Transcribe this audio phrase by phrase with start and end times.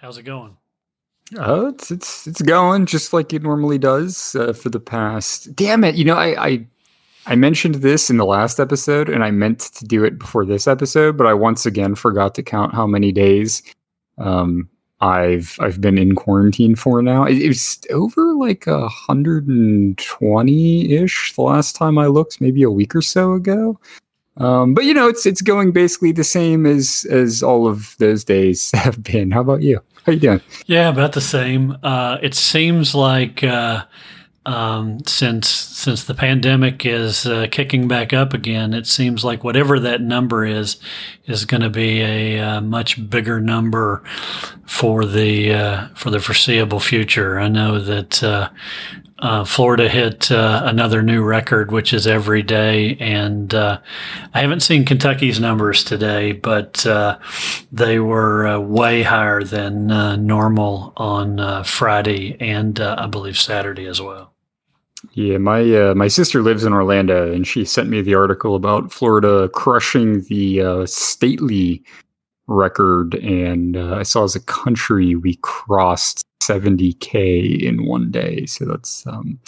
[0.00, 0.56] How's it going?
[1.36, 5.54] Uh, it's it's it's going just like it normally does uh, for the past.
[5.54, 5.94] Damn it!
[5.94, 6.66] You know, I, I
[7.26, 10.66] I mentioned this in the last episode, and I meant to do it before this
[10.66, 13.62] episode, but I once again forgot to count how many days
[14.16, 14.70] um,
[15.00, 17.24] I've I've been in quarantine for now.
[17.24, 21.34] It, it's over like a hundred and twenty ish.
[21.34, 23.78] The last time I looked, maybe a week or so ago.
[24.38, 28.24] Um, but you know, it's it's going basically the same as as all of those
[28.24, 29.30] days have been.
[29.30, 29.80] How about you?
[30.04, 30.40] How you doing?
[30.66, 31.76] Yeah, about the same.
[31.82, 33.84] Uh, it seems like uh,
[34.46, 39.78] um, since since the pandemic is uh, kicking back up again, it seems like whatever
[39.80, 40.78] that number is
[41.26, 44.02] is going to be a, uh, much bigger number
[44.64, 47.38] for the uh, for the foreseeable future.
[47.38, 48.22] I know that
[49.20, 52.96] uh, Florida hit uh, another new record, which is every day.
[53.00, 53.80] And uh,
[54.32, 57.18] I haven't seen Kentucky's numbers today, but uh,
[57.72, 64.00] they were uh, way higher than uh, normal on Friday and I believe Saturday as
[64.00, 64.32] well.
[65.12, 65.62] Yeah, my
[65.94, 70.84] my sister lives in Orlando, and she sent me the article about Florida crushing the
[70.86, 71.84] stately
[72.48, 73.14] record.
[73.16, 78.46] And I saw as a country we crossed 70k in one day.
[78.46, 79.38] So that's um,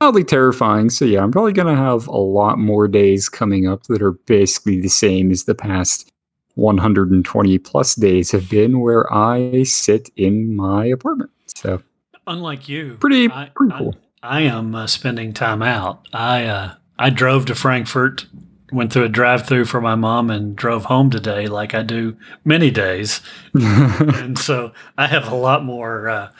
[0.00, 0.90] mildly terrifying.
[0.90, 4.80] So yeah, I'm probably gonna have a lot more days coming up that are basically
[4.80, 6.10] the same as the past
[6.54, 11.30] 120 plus days have been, where I sit in my apartment.
[11.54, 11.82] So
[12.26, 13.94] unlike you, pretty I, pretty cool.
[14.22, 16.06] I, I am uh, spending time out.
[16.12, 18.26] I uh, I drove to Frankfort
[18.72, 22.16] went through a drive through for my mom and drove home today like I do
[22.44, 23.20] many days.
[23.54, 26.32] and so I have a lot more uh,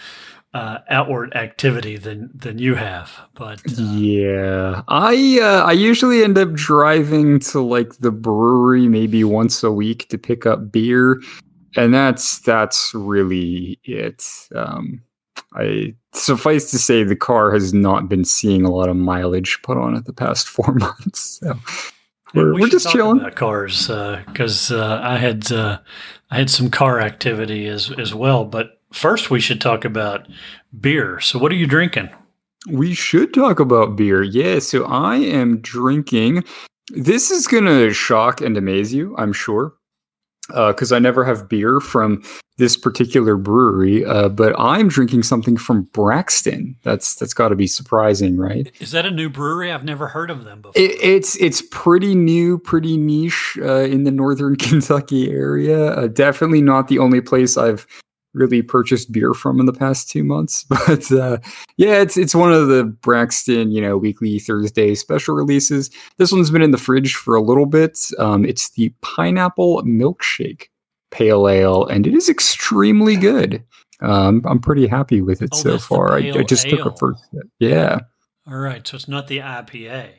[0.55, 3.11] uh, outward activity than than you have.
[3.35, 9.25] But uh, yeah, I uh, I usually end up driving to like the brewery maybe
[9.25, 11.21] once a week to pick up beer,
[11.77, 14.25] and that's that's really it.
[14.55, 15.03] Um,
[15.55, 19.77] I suffice to say the car has not been seeing a lot of mileage put
[19.79, 21.41] on it the past four months.
[21.41, 21.59] So
[22.35, 25.79] we're, we are just chilling about cars because uh, uh, I had uh,
[26.31, 28.45] I had some car activity as as well.
[28.45, 30.29] But first, we should talk about
[30.79, 31.21] beer.
[31.21, 32.11] So, what are you drinking?
[32.69, 34.23] We should talk about beer.
[34.23, 34.59] Yeah.
[34.59, 36.45] So, I am drinking.
[36.91, 39.78] This is gonna shock and amaze you, I'm sure
[40.49, 42.23] because uh, I never have beer from
[42.59, 46.77] this particular brewery, uh, but I'm drinking something from Braxton.
[46.83, 48.71] That's that's got to be surprising, right?
[48.81, 49.73] Is that a new brewery?
[49.73, 50.81] I've never heard of them before.
[50.81, 55.93] It, it's it's pretty new, pretty niche uh, in the northern Kentucky area.
[55.93, 57.87] Uh, definitely not the only place I've
[58.39, 60.65] really purchased beer from in the past two months.
[60.87, 61.39] But uh,
[61.77, 65.91] yeah, it's it's one of the Braxton, you know, weekly Thursday special releases.
[66.17, 67.99] This one's been in the fridge for a little bit.
[68.19, 70.69] Um, it's the pineapple milkshake
[71.11, 73.63] pale ale, and it is extremely good.
[74.01, 76.13] Um, I'm pretty happy with it oh, so far.
[76.13, 76.77] I, I, just ale.
[76.77, 77.49] took a first sip.
[77.59, 78.01] Yeah.
[78.47, 80.11] All right, so it's not the IPA.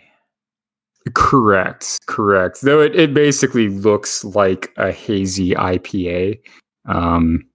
[1.14, 2.62] Correct, correct.
[2.62, 6.40] Though it, it basically looks like a hazy IPA.
[6.86, 7.46] Um,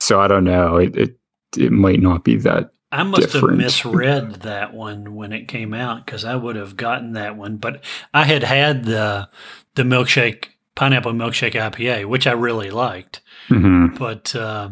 [0.00, 0.76] so I don't know.
[0.76, 1.18] It it,
[1.56, 2.70] it might not be that.
[2.92, 3.50] I must different.
[3.50, 7.56] have misread that one when it came out because I would have gotten that one.
[7.56, 7.82] But
[8.12, 9.28] I had had the
[9.74, 13.20] the milkshake pineapple milkshake IPA, which I really liked.
[13.48, 13.96] Mm-hmm.
[13.96, 14.70] But uh,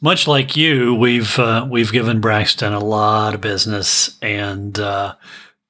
[0.00, 5.14] much like you, we've uh, we've given Braxton a lot of business, and uh,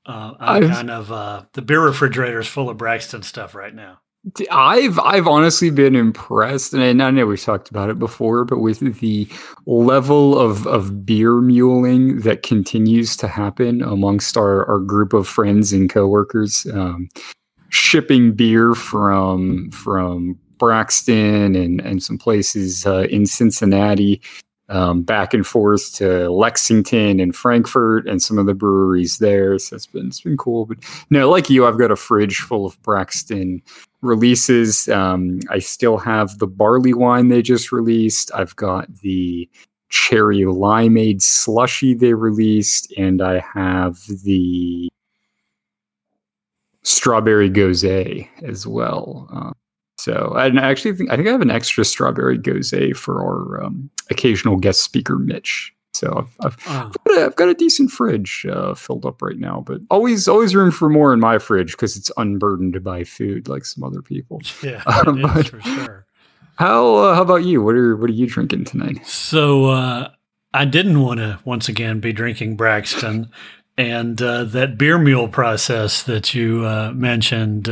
[0.07, 4.01] uh I'm kind of uh, the beer refrigerator is full of Braxton stuff right now.
[4.51, 8.81] I've I've honestly been impressed, and I know we've talked about it before, but with
[8.99, 9.29] the
[9.67, 15.73] level of of beer muling that continues to happen amongst our, our group of friends
[15.73, 17.09] and coworkers, um,
[17.69, 24.21] shipping beer from from Braxton and and some places uh, in Cincinnati
[24.69, 29.59] um, back and forth to Lexington and Frankfort and some of the breweries there.
[29.59, 30.67] So it's been it's been cool.
[30.67, 30.79] But
[31.11, 33.63] no, like you, I've got a fridge full of Braxton
[34.03, 34.89] releases.
[34.89, 38.31] Um, I still have the barley wine they just released.
[38.35, 39.49] I've got the
[39.89, 44.89] cherry limeade slushy they released, and I have the
[46.83, 49.29] strawberry gose as well.
[49.33, 49.53] Uh,
[49.99, 53.91] so I actually think I think I have an extra strawberry gose for our um,
[54.11, 55.73] occasional guest speaker Mitch.
[55.95, 56.93] So I've, I've, oh.
[57.07, 60.55] Got, a, I've got, a, decent fridge uh, filled up right now, but always always
[60.55, 64.43] room for more in my fridge because it's unburdened by food like some other people.
[64.63, 66.07] Yeah, uh, for sure.
[66.57, 67.63] How uh, how about you?
[67.63, 69.07] What are what are you drinking tonight?
[69.07, 70.11] So uh,
[70.53, 73.31] I didn't want to once again be drinking Braxton,
[73.79, 77.65] and uh, that beer mule process that you uh, mentioned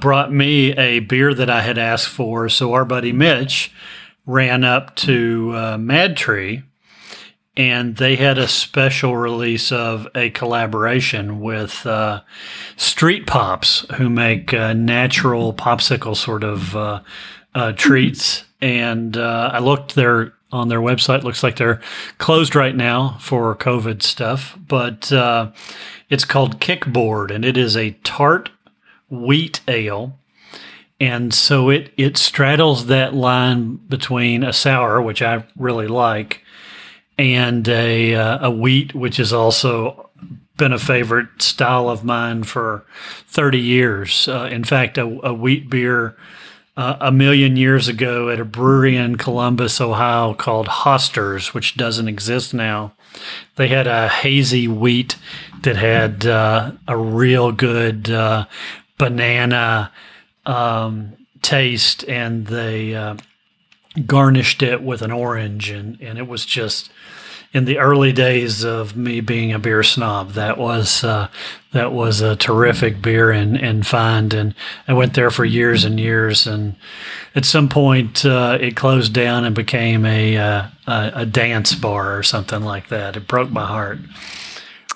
[0.00, 2.48] brought me a beer that I had asked for.
[2.48, 3.72] So our buddy Mitch
[4.26, 6.62] ran up to uh, Mad Tree
[7.56, 12.20] and they had a special release of a collaboration with uh,
[12.76, 17.00] Street Pops, who make uh, natural popsicle sort of uh,
[17.54, 18.44] uh treats.
[18.60, 21.22] And uh, I looked there on their website.
[21.22, 21.80] Looks like they're
[22.18, 25.52] closed right now for COVID stuff, but uh,
[26.08, 28.50] it's called Kickboard, and it is a tart
[29.08, 30.18] wheat ale.
[30.98, 36.42] And so it it straddles that line between a sour, which I really like,
[37.18, 40.10] and a uh, a wheat, which has also
[40.56, 42.84] been a favorite style of mine for
[43.26, 44.26] 30 years.
[44.26, 46.16] Uh, in fact, a, a wheat beer
[46.76, 52.08] uh, a million years ago at a brewery in Columbus, Ohio called Hoster's, which doesn't
[52.08, 52.92] exist now.
[53.56, 55.16] They had a hazy wheat
[55.62, 58.46] that had uh, a real good uh,
[58.98, 59.90] banana
[60.44, 63.16] um, taste, and they uh,
[64.06, 66.90] garnished it with an orange, and, and it was just
[67.56, 70.32] in the early days of me being a beer snob.
[70.32, 71.28] That was uh,
[71.72, 74.54] that was a terrific beer and and find, and
[74.86, 76.46] I went there for years and years.
[76.46, 76.76] And
[77.34, 82.18] at some point, uh, it closed down and became a, uh, a, a dance bar
[82.18, 83.16] or something like that.
[83.16, 84.00] It broke my heart.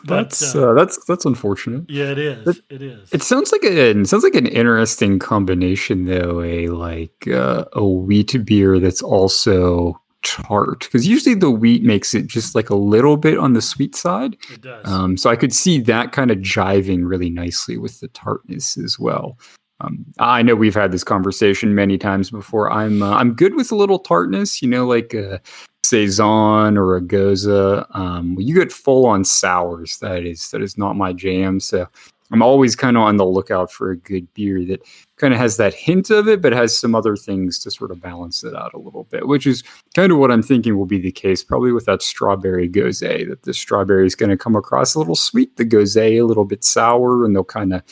[0.04, 1.88] But, that's uh, uh, that's that's unfortunate.
[1.88, 2.46] Yeah, it is.
[2.46, 3.12] It, it is.
[3.12, 6.42] It sounds like a it sounds like an interesting combination, though.
[6.42, 12.26] A like uh, a wheat beer that's also tart because usually the wheat makes it
[12.26, 14.36] just like a little bit on the sweet side.
[14.52, 14.86] It does.
[14.86, 18.98] Um, so I could see that kind of jiving really nicely with the tartness as
[18.98, 19.38] well.
[19.80, 22.70] Um, I know we've had this conversation many times before.
[22.70, 25.40] I'm uh, I'm good with a little tartness, you know, like a
[25.84, 27.86] saison or a gose.
[27.94, 29.98] Um, you get full on sours.
[29.98, 31.60] That is that is not my jam.
[31.60, 31.88] So
[32.32, 34.82] I'm always kind of on the lookout for a good beer that
[35.16, 38.00] kind of has that hint of it, but has some other things to sort of
[38.00, 39.62] balance it out a little bit, which is
[39.94, 43.42] kind of what I'm thinking will be the case probably with that strawberry gose, that
[43.42, 46.62] the strawberry is going to come across a little sweet, the gose a little bit
[46.62, 47.82] sour, and they'll kind of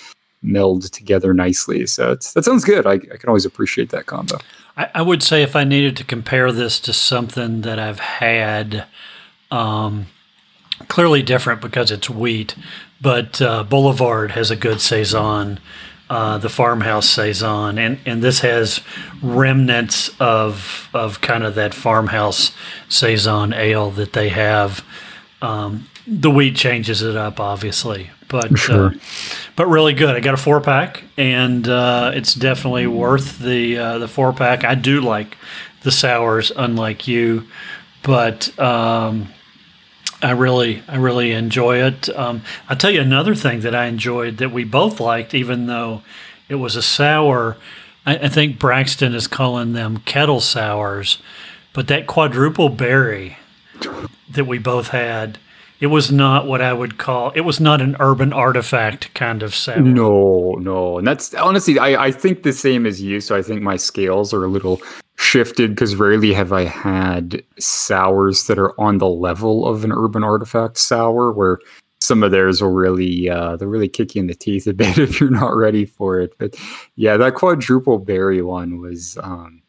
[0.41, 1.87] meld together nicely.
[1.87, 2.87] So that sounds good.
[2.87, 4.39] I, I, can always appreciate that combo.
[4.77, 8.87] I, I, would say if I needed to compare this to something that I've had,
[9.51, 10.07] um,
[10.87, 12.55] clearly different because it's wheat,
[13.01, 15.61] but uh, Boulevard has a good saison.
[16.11, 18.81] Uh, the farmhouse saison, and and this has
[19.23, 22.53] remnants of of kind of that farmhouse
[22.89, 24.83] saison ale that they have.
[25.43, 28.87] Um, the wheat changes it up, obviously, but uh, sure.
[28.87, 28.93] uh,
[29.55, 30.17] but really good.
[30.17, 34.65] I got a four pack, and uh, it's definitely worth the uh, the four pack.
[34.65, 35.37] I do like
[35.83, 37.47] the sours, unlike you,
[38.03, 39.29] but um,
[40.21, 42.09] I really, I really enjoy it.
[42.17, 46.03] Um, I'll tell you another thing that I enjoyed that we both liked, even though
[46.49, 47.57] it was a sour.
[48.05, 51.19] I, I think Braxton is calling them kettle sours,
[51.73, 53.37] but that quadruple berry
[54.31, 55.39] that we both had,
[55.79, 57.31] it was not what I would call.
[57.37, 59.79] It was not an urban artifact kind of sour.
[59.79, 63.21] No, no, and that's honestly, I, I think the same as you.
[63.21, 64.81] So I think my scales are a little
[65.19, 70.23] shifted because rarely have I had sours that are on the level of an urban
[70.23, 71.59] artifact sour where
[72.01, 74.97] some of theirs will really uh, they'll really kick you in the teeth a bit
[74.97, 76.39] if you're not ready for it.
[76.39, 76.57] But
[76.95, 79.61] yeah, that quadruple berry one was um,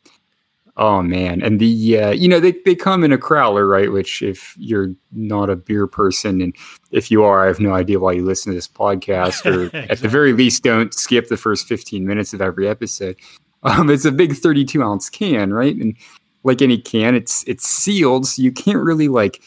[0.77, 1.41] oh man.
[1.41, 3.91] And the uh, you know they, they come in a crowler, right?
[3.91, 6.55] Which if you're not a beer person and
[6.91, 9.89] if you are, I have no idea why you listen to this podcast or exactly.
[9.89, 13.17] at the very least don't skip the first 15 minutes of every episode.
[13.63, 15.75] Um, it's a big 32 ounce can, right?
[15.75, 15.95] And
[16.43, 19.41] like any can, it's it's sealed, so you can't really like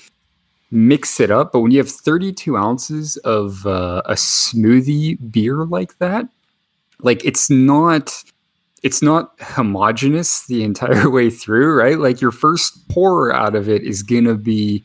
[0.70, 1.52] mix it up.
[1.52, 6.26] But when you have 32 ounces of uh, a smoothie beer like that,
[7.00, 8.22] like it's not
[8.82, 11.98] it's not homogenous the entire way through, right?
[11.98, 14.82] Like your first pour out of it is gonna be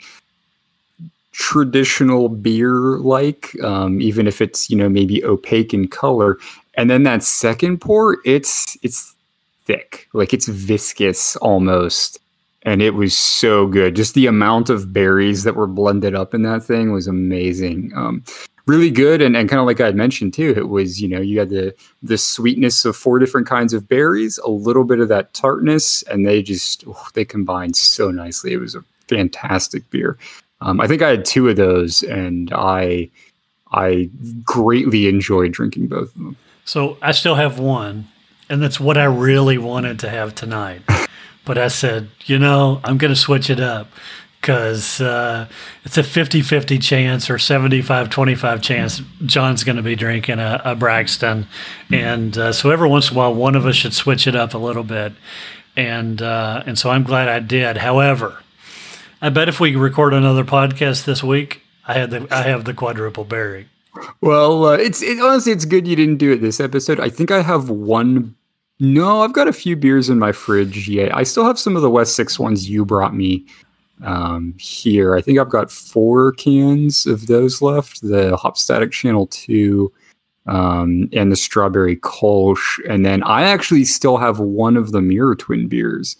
[1.37, 6.37] traditional beer like um, even if it's you know maybe opaque in color
[6.73, 9.13] and then that second pour it's it's
[9.67, 12.19] thick, like it's viscous almost.
[12.63, 13.95] And it was so good.
[13.95, 17.91] Just the amount of berries that were blended up in that thing was amazing.
[17.95, 18.23] Um,
[18.65, 21.21] really good and, and kind of like I had mentioned too, it was, you know,
[21.21, 25.07] you had the the sweetness of four different kinds of berries, a little bit of
[25.07, 28.53] that tartness, and they just oh, they combined so nicely.
[28.53, 30.17] It was a fantastic beer.
[30.61, 33.09] Um, I think I had two of those and I
[33.71, 34.09] I
[34.43, 36.37] greatly enjoyed drinking both of them.
[36.65, 38.07] So I still have one
[38.49, 40.81] and that's what I really wanted to have tonight.
[41.45, 43.89] But I said, you know, I'm going to switch it up
[44.41, 45.47] because uh,
[45.83, 50.61] it's a 50 50 chance or 75 25 chance John's going to be drinking a,
[50.63, 51.47] a Braxton.
[51.91, 54.53] And uh, so every once in a while, one of us should switch it up
[54.53, 55.13] a little bit.
[55.75, 57.77] and uh, and so I'm glad I did.
[57.77, 58.41] However,
[59.21, 62.73] I bet if we record another podcast this week, I had the I have the
[62.73, 63.67] quadruple berry.
[64.21, 66.99] Well, uh, it's it, honestly it's good you didn't do it this episode.
[66.99, 68.35] I think I have one.
[68.79, 71.15] No, I've got a few beers in my fridge yet.
[71.15, 73.45] I still have some of the West Six ones you brought me
[74.03, 75.15] um, here.
[75.15, 78.01] I think I've got four cans of those left.
[78.01, 79.91] The Hopstatic Channel Two
[80.45, 85.35] um, and the Strawberry Kolsch, and then I actually still have one of the Mirror
[85.37, 86.15] Twin beers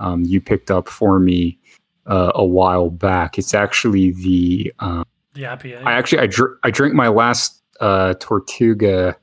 [0.00, 1.58] um, you picked up for me
[2.06, 3.38] uh, a while back.
[3.38, 5.04] It's actually the um,
[5.40, 5.84] The IPA.
[5.86, 9.16] I actually I, dr- I drank my last uh, Tortuga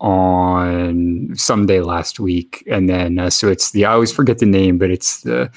[0.00, 4.76] on Sunday last week, and then uh, so it's the I always forget the name,
[4.76, 5.48] but it's the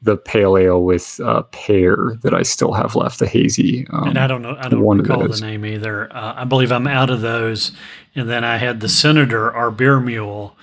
[0.00, 3.86] the pale ale with uh, pear that I still have left, the hazy.
[3.90, 4.56] Um, and I don't know.
[4.58, 6.10] I don't recall the name either.
[6.14, 7.72] Uh, I believe I'm out of those.
[8.14, 10.56] And then I had the Senator, our beer mule,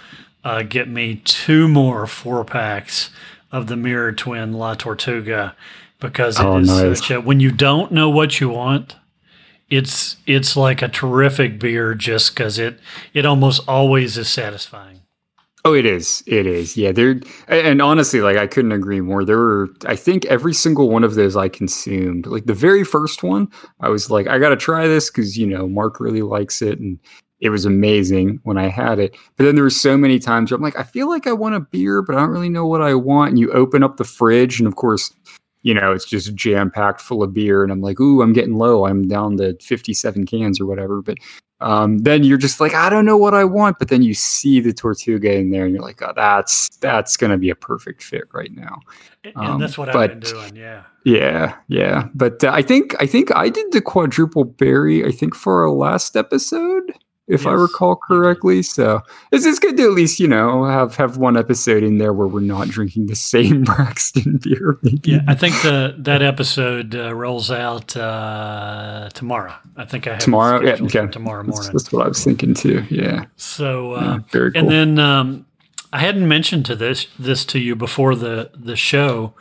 [0.43, 3.11] uh, get me two more four packs
[3.51, 5.55] of the Mirror Twin La Tortuga
[6.01, 7.00] because it oh, is Oh, nice.
[7.00, 7.22] such a.
[7.22, 8.98] When you don't know what you want,
[9.70, 12.79] it's it's like a terrific beer just because it
[13.13, 15.01] it almost always is satisfying.
[15.63, 16.24] Oh, it is.
[16.25, 16.75] It is.
[16.75, 16.91] Yeah.
[16.91, 19.24] There and honestly, like I couldn't agree more.
[19.24, 22.25] There were, I think, every single one of those I consumed.
[22.25, 23.48] Like the very first one,
[23.79, 26.79] I was like, I got to try this because you know Mark really likes it,
[26.79, 26.98] and
[27.41, 29.15] it was amazing when I had it.
[29.38, 31.55] But then there were so many times where I'm like, I feel like I want
[31.55, 33.29] a beer, but I don't really know what I want.
[33.29, 35.13] And you open up the fridge, and of course,
[35.63, 38.57] you know, it's just jam packed full of beer, and I'm like, ooh, I'm getting
[38.57, 38.85] low.
[38.85, 41.01] I'm down to 57 cans or whatever.
[41.01, 41.17] But
[41.59, 44.59] um, then you're just like, I don't know what I want, but then you see
[44.59, 48.23] the Tortuga in there, and you're like, oh, that's that's gonna be a perfect fit
[48.33, 48.79] right now.
[49.23, 50.55] And Um, that's what I've been doing.
[50.55, 50.83] Yeah.
[51.05, 52.07] Yeah, yeah.
[52.13, 55.05] But uh, I think I think I did the quadruple berry.
[55.05, 56.91] I think for our last episode,
[57.27, 58.61] if I recall correctly.
[58.61, 59.01] So
[59.31, 62.27] it's it's good to at least you know have have one episode in there where
[62.27, 64.77] we're not drinking the same Braxton beer.
[64.81, 65.11] Maybe.
[65.11, 69.53] Yeah, I think the that episode uh, rolls out uh, tomorrow.
[69.77, 71.07] I think I have Tomorrow, yeah, okay.
[71.07, 71.71] tomorrow morning.
[71.71, 72.83] that's what I was thinking too.
[72.89, 74.61] Yeah, So, yeah uh, very cool.
[74.61, 75.45] and then um,
[75.93, 79.33] I hadn't mentioned to this this to you before the the show,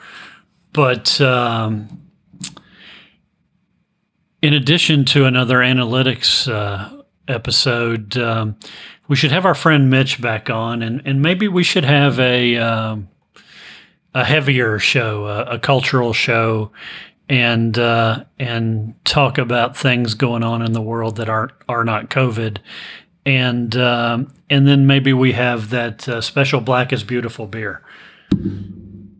[0.73, 1.89] but um,
[4.43, 7.00] in addition to another analytics uh,
[7.31, 8.57] episode, um,
[9.09, 12.57] we should have our friend Mitch back on, and and maybe we should have a
[12.57, 13.09] um,
[14.15, 16.71] a heavier show, a, a cultural show,
[17.29, 22.11] and uh, and talk about things going on in the world that aren't are not
[22.11, 22.59] COVID,
[23.25, 27.83] and um, and then maybe we have that uh, special Black is Beautiful beer.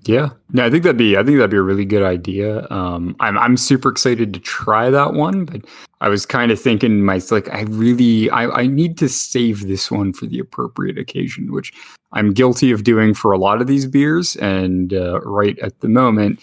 [0.05, 2.67] Yeah, no, I think that'd be I think that'd be a really good idea.
[2.71, 5.63] Um, I'm I'm super excited to try that one, but
[6.01, 9.91] I was kind of thinking myself like I really I I need to save this
[9.91, 11.73] one for the appropriate occasion, which
[12.13, 14.37] I'm guilty of doing for a lot of these beers.
[14.37, 16.43] And uh, right at the moment,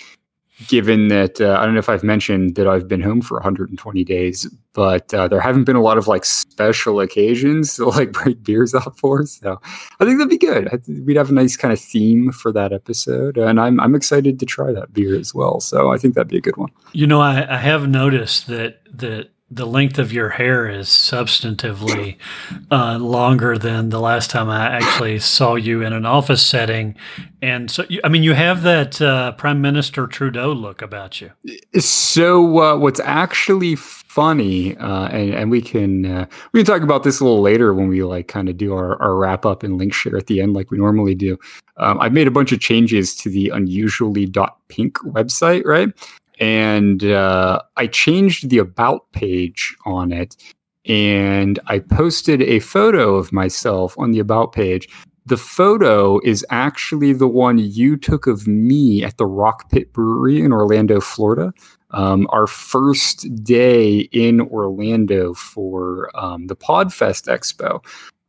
[0.66, 4.04] given that uh, I don't know if I've mentioned that I've been home for 120
[4.04, 8.44] days, but uh, there haven't been a lot of like special occasions to like break
[8.44, 9.26] beers out for.
[9.26, 9.62] So
[10.00, 10.70] I think that'd be good.
[11.06, 14.46] We'd have a nice kind of theme for that episode, and I'm I'm excited to
[14.46, 15.60] try that beer as well.
[15.60, 16.70] So I think that'd be a good one.
[16.94, 22.18] You know, I, I have noticed that that the length of your hair is substantively
[22.70, 26.96] uh, longer than the last time I actually saw you in an office setting,
[27.42, 31.32] and so you, I mean, you have that uh, Prime Minister Trudeau look about you.
[31.80, 37.04] So uh, what's actually funny, uh, and and we can uh, we can talk about
[37.04, 39.78] this a little later when we like kind of do our, our wrap up and
[39.78, 41.38] link share at the end like we normally do.
[41.78, 45.90] Um, I've made a bunch of changes to the unusually.pink website, right?
[46.40, 50.36] And uh, I changed the about page on it,
[50.86, 54.88] and I posted a photo of myself on the about page.
[55.26, 60.42] The photo is actually the one you took of me at the Rock Pit Brewery
[60.42, 61.54] in Orlando, Florida.
[61.92, 67.84] Um, our first day in Orlando for um, the Podfest Expo,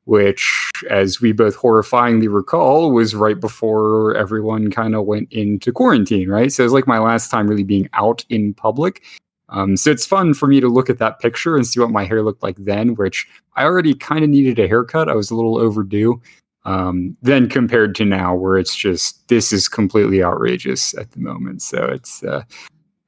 [0.09, 6.31] which, as we both horrifyingly recall, was right before everyone kind of went into quarantine,
[6.31, 6.51] right?
[6.51, 9.05] So it was like my last time really being out in public.
[9.51, 12.05] Um, so it's fun for me to look at that picture and see what my
[12.05, 15.11] hair looked like then, which I already kind of needed a haircut.
[15.11, 16.23] I was a little overdue.
[16.65, 21.61] Um, then compared to now, where it's just this is completely outrageous at the moment.
[21.61, 22.45] So it's uh,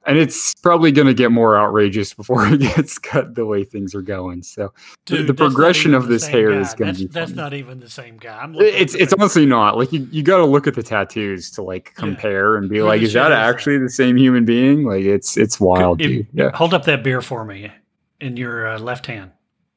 [0.07, 3.93] and it's probably going to get more outrageous before it gets cut the way things
[3.93, 4.41] are going.
[4.43, 4.73] So
[5.05, 6.59] The- the progression of the this hair guy.
[6.59, 7.41] is gonna be That's funny.
[7.41, 8.47] not even the same guy.
[8.55, 11.91] It's it's honestly not like you, you got to look at the tattoos to like
[11.95, 11.99] Yeah.
[11.99, 13.49] compare and be Who like is that is that?
[13.49, 17.03] actually the same human being like it's it's wild If- dude yeah Hold up that
[17.03, 17.71] beer for me
[18.19, 19.31] in your uh, left hand.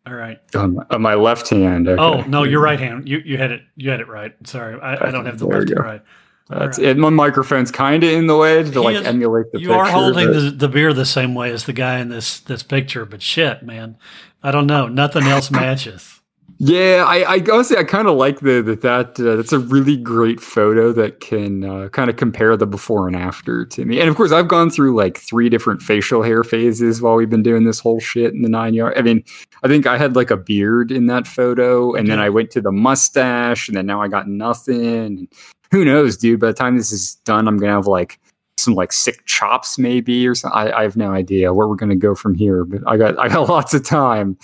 [0.07, 0.38] All right.
[0.54, 1.88] On, on my left hand.
[1.88, 1.99] Okay.
[2.02, 3.09] Oh no, your right hand.
[3.09, 3.62] You you had it.
[3.76, 4.35] You had it right.
[4.47, 5.83] Sorry, I, I don't have the left and go.
[5.83, 6.02] right.
[6.50, 6.88] That's right.
[6.88, 6.98] it.
[6.98, 9.80] My microphone's kind of in the way to He like is- emulate the You picture.
[9.80, 13.04] are holding the, the beer the same way as the guy in this this picture,
[13.06, 13.96] but shit, man,
[14.42, 14.86] I don't know.
[14.88, 16.10] Nothing else matches.
[16.58, 19.96] Yeah, I, I honestly I kind of like the that that uh, that's a really
[19.96, 23.98] great photo that can uh, kind of compare the before and after to me.
[23.98, 27.42] And of course, I've gone through like three different facial hair phases while we've been
[27.42, 28.94] doing this whole shit in the nine yard.
[28.96, 29.24] I mean,
[29.64, 32.20] I think I had like a beard in that photo, and then.
[32.20, 35.26] I went to the mustache, and then now I got nothing.
[35.75, 36.38] Who knows, dude?
[36.38, 38.21] By the time this is done, I'm gonna have like
[38.57, 40.57] some like sick chops maybe or something.
[40.57, 43.26] I, I have no idea where we're gonna go from here, but I got I
[43.26, 44.38] got lots of time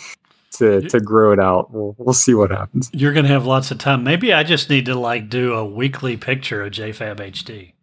[0.54, 1.70] to to grow it out.
[1.70, 2.90] We'll we'll see what happens.
[2.92, 4.02] You're gonna have lots of time.
[4.02, 7.74] Maybe I just need to like do a weekly picture of JFab HD.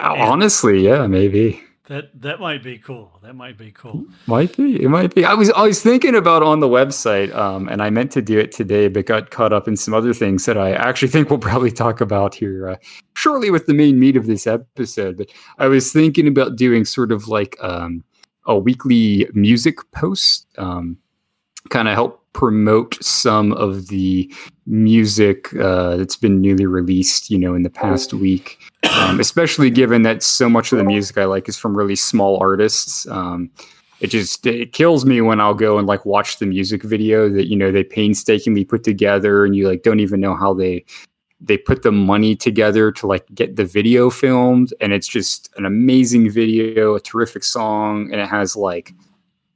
[0.00, 3.12] Honestly, yeah, maybe That that might be cool.
[3.22, 4.06] That might be cool.
[4.26, 4.82] might be.
[4.82, 5.26] It might be.
[5.26, 8.38] I was I was thinking about on the website, um, and I meant to do
[8.38, 11.38] it today, but got caught up in some other things that I actually think we'll
[11.38, 12.76] probably talk about here uh,
[13.14, 15.18] shortly with the main meat of this episode.
[15.18, 18.02] But I was thinking about doing sort of like um,
[18.46, 20.96] a weekly music post, um,
[21.68, 24.30] kind of help promote some of the
[24.66, 28.58] music uh, that's been newly released, you know, in the past week.
[29.00, 32.38] Um, especially given that so much of the music I like is from really small
[32.38, 33.08] artists.
[33.08, 33.50] Um,
[34.00, 37.48] it just it kills me when I'll go and like watch the music video that
[37.48, 40.84] you know they painstakingly put together, and you like don't even know how they
[41.40, 45.64] they put the money together to like get the video filmed, and it's just an
[45.64, 48.92] amazing video, a terrific song, and it has like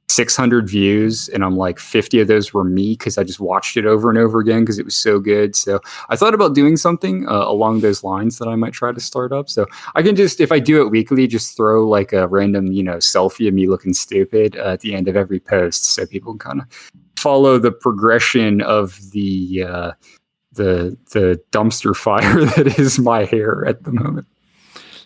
[0.09, 3.85] 600 views and i'm like 50 of those were me because i just watched it
[3.85, 7.27] over and over again because it was so good so i thought about doing something
[7.27, 10.41] uh, along those lines that i might try to start up so i can just
[10.41, 13.67] if i do it weekly just throw like a random you know selfie of me
[13.67, 17.59] looking stupid uh, at the end of every post so people can kind of follow
[17.59, 19.91] the progression of the uh,
[20.53, 24.25] the the dumpster fire that is my hair at the moment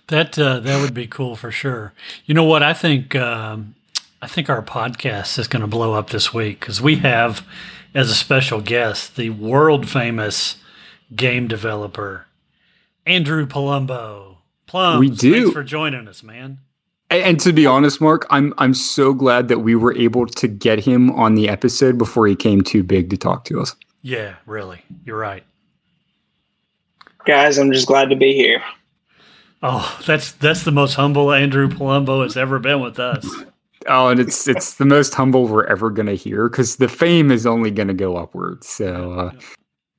[0.08, 1.94] That uh, that would be cool for sure.
[2.26, 2.62] You know what?
[2.62, 3.76] I think um,
[4.24, 7.46] I think our podcast is going to blow up this week because we have
[7.94, 10.56] as a special guest the world famous
[11.14, 12.26] game developer
[13.06, 14.38] Andrew Palumbo.
[14.66, 15.42] Plums, We do.
[15.42, 16.60] Thanks for joining us, man.
[17.10, 20.48] And, and to be honest, Mark, I'm I'm so glad that we were able to
[20.48, 23.76] get him on the episode before he came too big to talk to us.
[24.04, 25.44] Yeah, really, you're right.
[27.26, 28.64] Guys, I'm just glad to be here.
[29.62, 33.28] Oh, that's that's the most humble Andrew Palumbo has ever been with us.
[33.88, 37.46] Oh, and it's it's the most humble we're ever gonna hear because the fame is
[37.46, 38.67] only gonna go upwards.
[38.67, 39.32] So uh,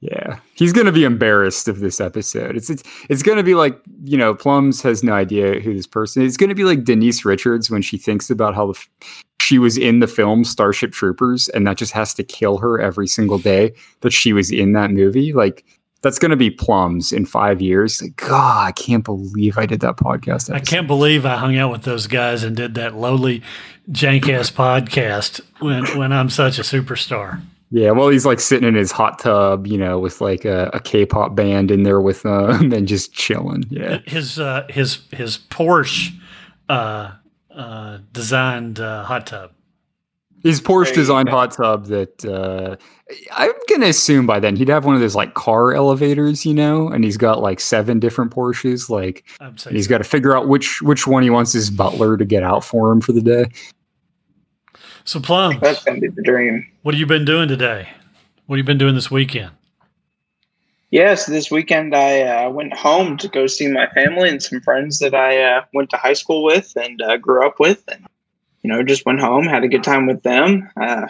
[0.01, 2.57] yeah, he's gonna be embarrassed of this episode.
[2.57, 6.23] It's it's it's gonna be like you know Plums has no idea who this person
[6.23, 6.33] is.
[6.33, 9.77] It's gonna be like Denise Richards when she thinks about how the f- she was
[9.77, 13.73] in the film Starship Troopers, and that just has to kill her every single day
[14.01, 15.33] that she was in that movie.
[15.33, 15.65] Like
[16.03, 18.03] that's gonna be Plums in five years.
[18.03, 20.55] Like, God, I can't believe I did that podcast.
[20.55, 23.43] I can't believe I hung out with those guys and did that lowly
[23.91, 27.41] jank ass podcast when when I'm such a superstar.
[27.71, 30.79] Yeah, well, he's like sitting in his hot tub, you know, with like a, a
[30.81, 33.65] K-pop band in there with him and just chilling.
[33.69, 36.13] Yeah, His uh, his his Porsche
[36.69, 37.13] uh,
[37.51, 39.51] uh, designed uh, hot tub.
[40.43, 42.77] his Porsche designed hot tub that uh,
[43.33, 46.89] I'm gonna assume by then he'd have one of those like car elevators, you know,
[46.89, 48.89] and he's got like seven different Porsches.
[48.89, 52.25] Like and he's got to figure out which which one he wants his butler to
[52.25, 53.47] get out for him for the day.
[55.05, 56.67] So Plum, That's gonna be the dream.
[56.83, 57.89] what have you been doing today?
[58.47, 59.53] What have you been doing this weekend?
[60.91, 65.01] Yes, this weekend I uh, went home to go see my family and some friends
[65.01, 68.07] that I uh, went to high school with and uh, grew up with, and
[68.63, 70.71] you know, just went home, had a good time with them.
[70.81, 71.07] Uh,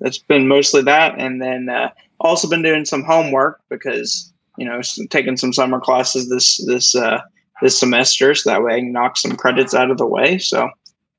[0.00, 4.80] that's been mostly that, and then uh, also been doing some homework because you know,
[5.10, 7.20] taking some summer classes this this uh,
[7.60, 10.38] this semester, so that way I can knock some credits out of the way.
[10.38, 10.70] So,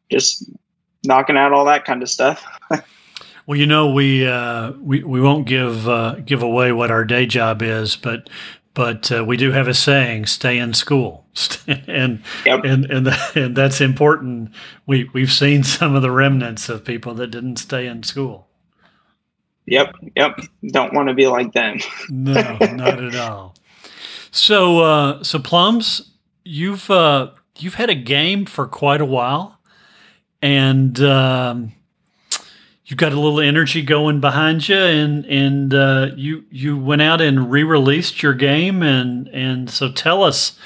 [0.10, 0.50] just
[1.06, 2.46] knocking out all that kind of stuff.
[3.48, 7.28] Well, you know, we uh, we we won't give uh, give away what our day
[7.28, 8.28] job is, but
[8.74, 11.26] but uh, we do have a saying: "Stay in school,"
[11.68, 12.64] and Yep.
[12.64, 14.52] and and and that's important.
[14.88, 18.48] We we've seen some of the remnants of people that didn't stay in school.
[19.68, 20.40] Yep, yep.
[20.68, 21.80] Don't want to be like them.
[22.10, 22.34] No,
[22.74, 23.56] not at all.
[24.32, 26.12] So uh, so plums,
[26.44, 29.55] you've uh, you've had a game for quite a while,
[30.42, 31.00] and.
[31.02, 31.72] Um,
[32.86, 37.20] you've got a little energy going behind you and and uh, you you went out
[37.20, 40.58] and re-released your game and and so tell us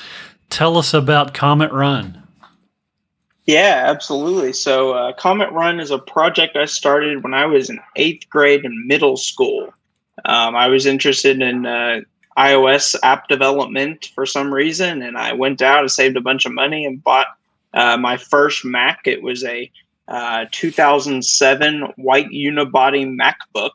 [0.50, 2.22] tell us about Comet Run.
[3.46, 4.54] Yeah, absolutely.
[4.54, 8.64] So, uh, Comet Run is a project I started when I was in eighth grade
[8.64, 9.74] in middle school.
[10.24, 12.02] Um, I was interested in uh,
[12.38, 16.54] iOS app development for some reason, and I went out and saved a bunch of
[16.54, 17.26] money and bought
[17.74, 19.02] uh, my first Mac.
[19.06, 19.72] It was a
[20.08, 23.72] uh, 2007 white unibody MacBook,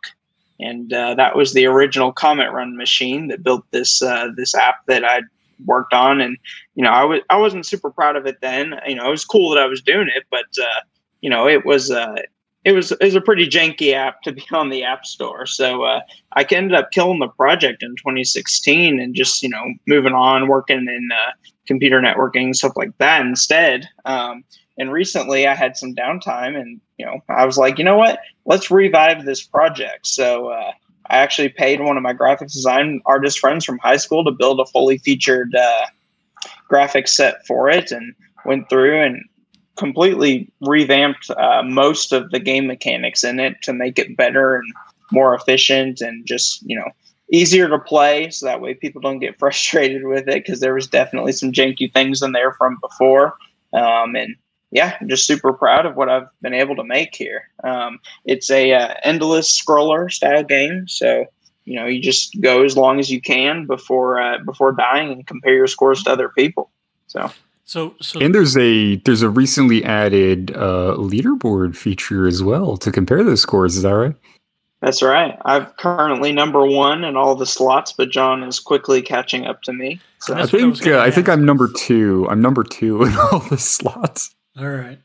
[0.60, 4.86] and uh, that was the original Comet Run machine that built this uh, this app
[4.86, 5.20] that I
[5.64, 6.20] worked on.
[6.20, 6.36] And
[6.74, 8.74] you know, I was I wasn't super proud of it then.
[8.86, 10.80] You know, it was cool that I was doing it, but uh,
[11.20, 12.16] you know, it was uh,
[12.64, 15.46] it was it was a pretty janky app to be on the App Store.
[15.46, 16.00] So uh,
[16.32, 20.78] I ended up killing the project in 2016 and just you know moving on, working
[20.78, 21.32] in uh,
[21.66, 23.88] computer networking stuff like that instead.
[24.04, 24.44] Um,
[24.78, 28.20] and recently I had some downtime, and you know I was like, you know what,
[28.44, 30.06] let's revive this project.
[30.06, 30.72] So uh,
[31.10, 34.60] I actually paid one of my graphics design artist friends from high school to build
[34.60, 35.86] a fully featured uh,
[36.70, 39.22] graphics set for it, and went through and
[39.76, 44.72] completely revamped uh, most of the game mechanics in it to make it better and
[45.12, 46.88] more efficient and just you know
[47.34, 50.86] easier to play so that way people don't get frustrated with it because there was
[50.86, 53.34] definitely some janky things in there from before
[53.72, 54.34] um, and
[54.70, 58.50] yeah I'm just super proud of what i've been able to make here um, it's
[58.50, 61.26] a uh, endless scroller style game so
[61.64, 65.26] you know you just go as long as you can before uh, before dying and
[65.26, 66.70] compare your scores to other people
[67.06, 67.30] so
[67.66, 72.92] so, so and there's a there's a recently added uh, leaderboard feature as well to
[72.92, 73.76] compare those scores.
[73.76, 74.14] Is that right?
[74.84, 75.38] That's right.
[75.46, 79.72] I'm currently number one in all the slots, but John is quickly catching up to
[79.72, 79.98] me.
[80.18, 82.28] So I think I, uh, I think I'm number two.
[82.28, 84.34] I'm number two in all the slots.
[84.58, 84.98] All right.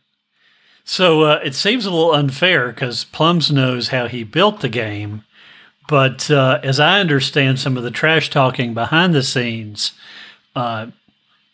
[0.83, 5.23] So uh, it seems a little unfair because Plums knows how he built the game,
[5.87, 9.93] but uh, as I understand some of the trash talking behind the scenes,
[10.57, 10.87] uh,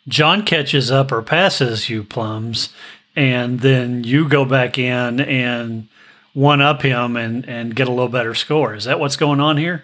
[0.07, 2.73] John catches up or passes you plums,
[3.15, 5.89] and then you go back in and
[6.35, 8.75] one up him and and get a little better score.
[8.75, 9.83] Is that what's going on here?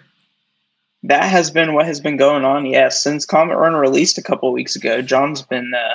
[1.02, 2.66] That has been what has been going on.
[2.66, 5.94] Yes, since Comet Run released a couple weeks ago, John's been uh,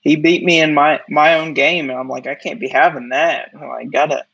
[0.00, 3.08] he beat me in my my own game, and I'm like, I can't be having
[3.10, 3.50] that.
[3.54, 4.26] I'm like, gotta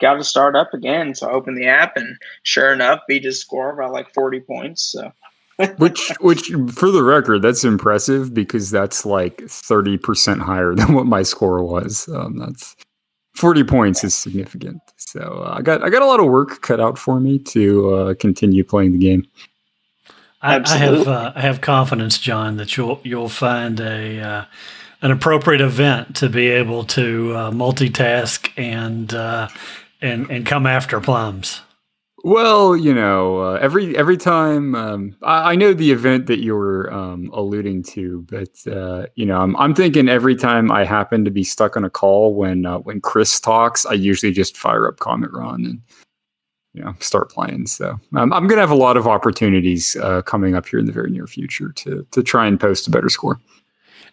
[0.00, 1.14] gotta start up again.
[1.14, 4.82] So I opened the app, and sure enough, beat his score by like 40 points.
[4.82, 5.10] So
[5.78, 11.22] which which for the record that's impressive because that's like 30% higher than what my
[11.22, 12.74] score was um, that's
[13.44, 14.80] 40 points is significant.
[14.96, 17.94] So uh, i got i got a lot of work cut out for me to
[17.94, 19.28] uh, continue playing the game.
[20.40, 24.44] I, I have uh, I have confidence, John, that you'll you'll find a uh,
[25.02, 29.48] an appropriate event to be able to uh, multitask and uh,
[30.00, 31.60] and and come after plums.
[32.24, 36.90] Well, you know, uh, every every time um, I, I, know the event that you're
[36.90, 41.30] um, alluding to, but uh, you know, I'm I'm thinking every time I happen to
[41.30, 45.00] be stuck on a call when uh, when Chris talks, I usually just fire up
[45.00, 45.82] Comet Run and
[46.72, 47.66] you know start playing.
[47.66, 50.92] So um, I'm gonna have a lot of opportunities uh, coming up here in the
[50.92, 53.38] very near future to to try and post a better score.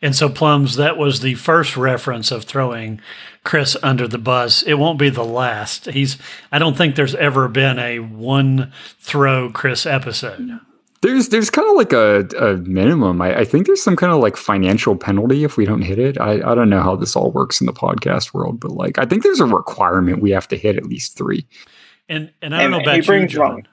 [0.02, 3.00] And so, Plums, that was the first reference of throwing
[3.44, 4.64] Chris under the bus.
[4.64, 5.86] It won't be the last.
[5.86, 6.18] He's.
[6.52, 10.60] I don't think there's ever been a one throw Chris episode.
[11.02, 13.22] There's there's kind of like a, a minimum.
[13.22, 16.20] I, I, think there's some kind of like financial penalty if we don't hit it.
[16.20, 19.06] I, I don't know how this all works in the podcast world, but like I
[19.06, 21.48] think there's a requirement we have to hit at least three.
[22.08, 23.68] And and I don't and know about you, John,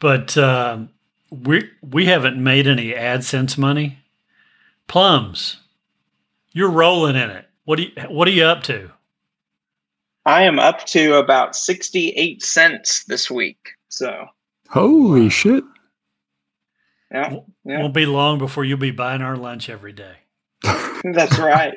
[0.00, 0.90] but um,
[1.30, 3.99] we we haven't made any AdSense money
[4.90, 5.58] Plums,
[6.50, 7.46] you're rolling in it.
[7.64, 8.90] What do you What are you up to?
[10.26, 13.68] I am up to about sixty eight cents this week.
[13.88, 14.26] So
[14.68, 15.62] holy shit!
[17.12, 17.78] Yeah, yeah.
[17.82, 20.14] Won't be long before you'll be buying our lunch every day.
[21.04, 21.72] That's right.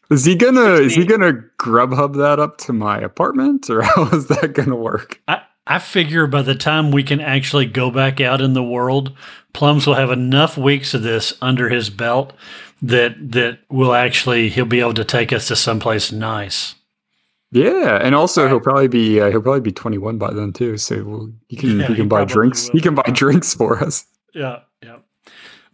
[0.10, 4.28] is he gonna is he gonna Grubhub that up to my apartment or how is
[4.28, 5.20] that gonna work?
[5.26, 9.16] I, I figure by the time we can actually go back out in the world,
[9.52, 12.32] Plums will have enough weeks of this under his belt
[12.82, 16.74] that that will actually he'll be able to take us to someplace nice.
[17.52, 21.02] Yeah, and also he'll probably be uh, he'll probably be 21 by then too, so
[21.02, 22.68] we'll, he can yeah, he can he buy drinks.
[22.68, 22.72] Will.
[22.74, 24.06] He can buy drinks for us.
[24.34, 24.98] Yeah, yeah.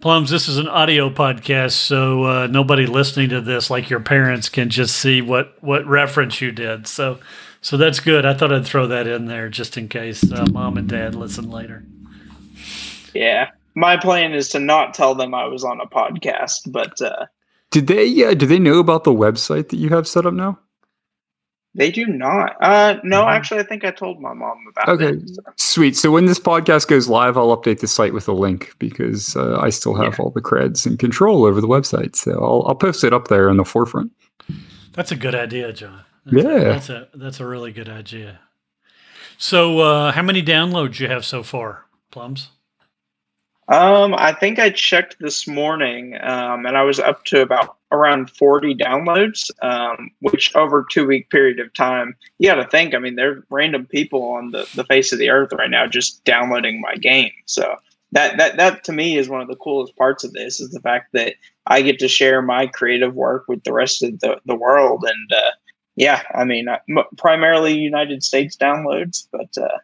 [0.00, 4.48] Plums, this is an audio podcast, so uh, nobody listening to this, like your parents,
[4.48, 6.86] can just see what what reference you did.
[6.86, 7.18] So
[7.60, 8.24] so that's good.
[8.26, 11.50] I thought I'd throw that in there just in case uh, mom and dad listen
[11.50, 11.84] later.
[13.14, 17.26] Yeah, my plan is to not tell them I was on a podcast, but uh,
[17.70, 18.04] did they?
[18.04, 20.58] Yeah, uh, do they know about the website that you have set up now?
[21.74, 22.56] They do not.
[22.62, 23.28] Uh, no, mm-hmm.
[23.28, 25.08] actually, I think I told my mom about okay.
[25.08, 25.16] it.
[25.16, 25.42] Okay, so.
[25.56, 25.94] sweet.
[25.94, 29.58] So when this podcast goes live, I'll update the site with a link because uh,
[29.60, 30.24] I still have yeah.
[30.24, 32.16] all the creds and control over the website.
[32.16, 34.10] So I'll, I'll post it up there in the forefront.
[34.94, 36.02] That's a good idea, John.
[36.26, 38.40] That's yeah, a, that's a that's a really good idea.
[39.38, 42.48] So, uh, how many downloads you have so far, Plums?
[43.68, 48.30] Um, I think I checked this morning, um, and I was up to about around
[48.30, 52.94] 40 downloads, um, which over two week period of time, you got to think.
[52.94, 55.86] I mean, there are random people on the, the face of the earth right now
[55.86, 57.32] just downloading my game.
[57.46, 57.76] So
[58.12, 60.80] that that that to me is one of the coolest parts of this is the
[60.80, 61.34] fact that
[61.66, 65.04] I get to share my creative work with the rest of the the world.
[65.06, 65.50] And uh,
[65.96, 66.68] yeah, I mean,
[67.16, 69.78] primarily United States downloads, but uh,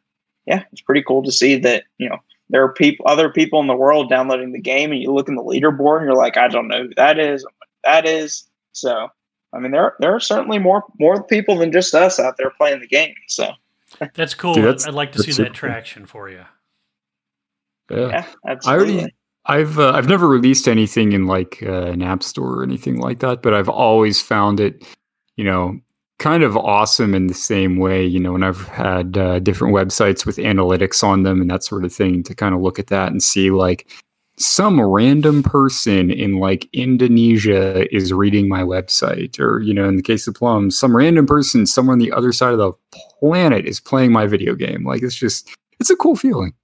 [0.47, 2.19] yeah, it's pretty cool to see that you know
[2.51, 5.37] there are people, other people in the world downloading the game, and you look in
[5.37, 7.47] the leaderboard, and you're like, I don't know who that is,
[7.83, 8.45] that is.
[8.73, 9.09] So,
[9.55, 12.81] I mean, there there are certainly more more people than just us out there playing
[12.81, 13.15] the game.
[13.29, 13.51] So
[14.15, 14.55] that's cool.
[14.55, 16.45] Dude, that's, I'd like to see that traction for you.
[17.91, 18.95] Yeah, yeah absolutely.
[18.95, 19.15] I already,
[19.47, 23.21] I've uh, I've never released anything in like uh, an app store or anything like
[23.21, 24.87] that, but I've always found it,
[25.37, 25.81] you know,
[26.23, 30.25] kind of awesome in the same way, you know, when I've had uh, different websites
[30.25, 33.11] with analytics on them and that sort of thing to kind of look at that
[33.11, 33.89] and see like
[34.39, 40.03] some random person in like Indonesia is reading my website, or, you know, in the
[40.03, 42.73] case of Plum, some random person somewhere on the other side of the
[43.21, 44.87] planet is playing my video game.
[44.87, 46.55] Like it's just, it's a cool feeling.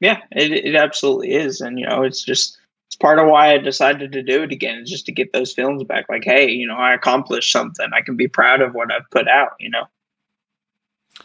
[0.00, 1.60] Yeah, it, it absolutely is.
[1.60, 2.58] And, you know, it's just,
[2.96, 5.52] it's part of why I decided to do it again, is just to get those
[5.52, 6.06] feelings back.
[6.08, 7.86] Like, hey, you know, I accomplished something.
[7.92, 9.50] I can be proud of what I've put out.
[9.60, 9.84] You know.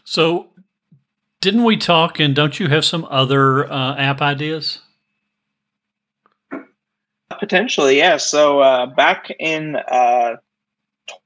[0.03, 0.47] So,
[1.39, 2.19] didn't we talk?
[2.19, 4.79] And don't you have some other uh, app ideas?
[7.39, 8.17] Potentially, yeah.
[8.17, 10.36] So uh, back in uh,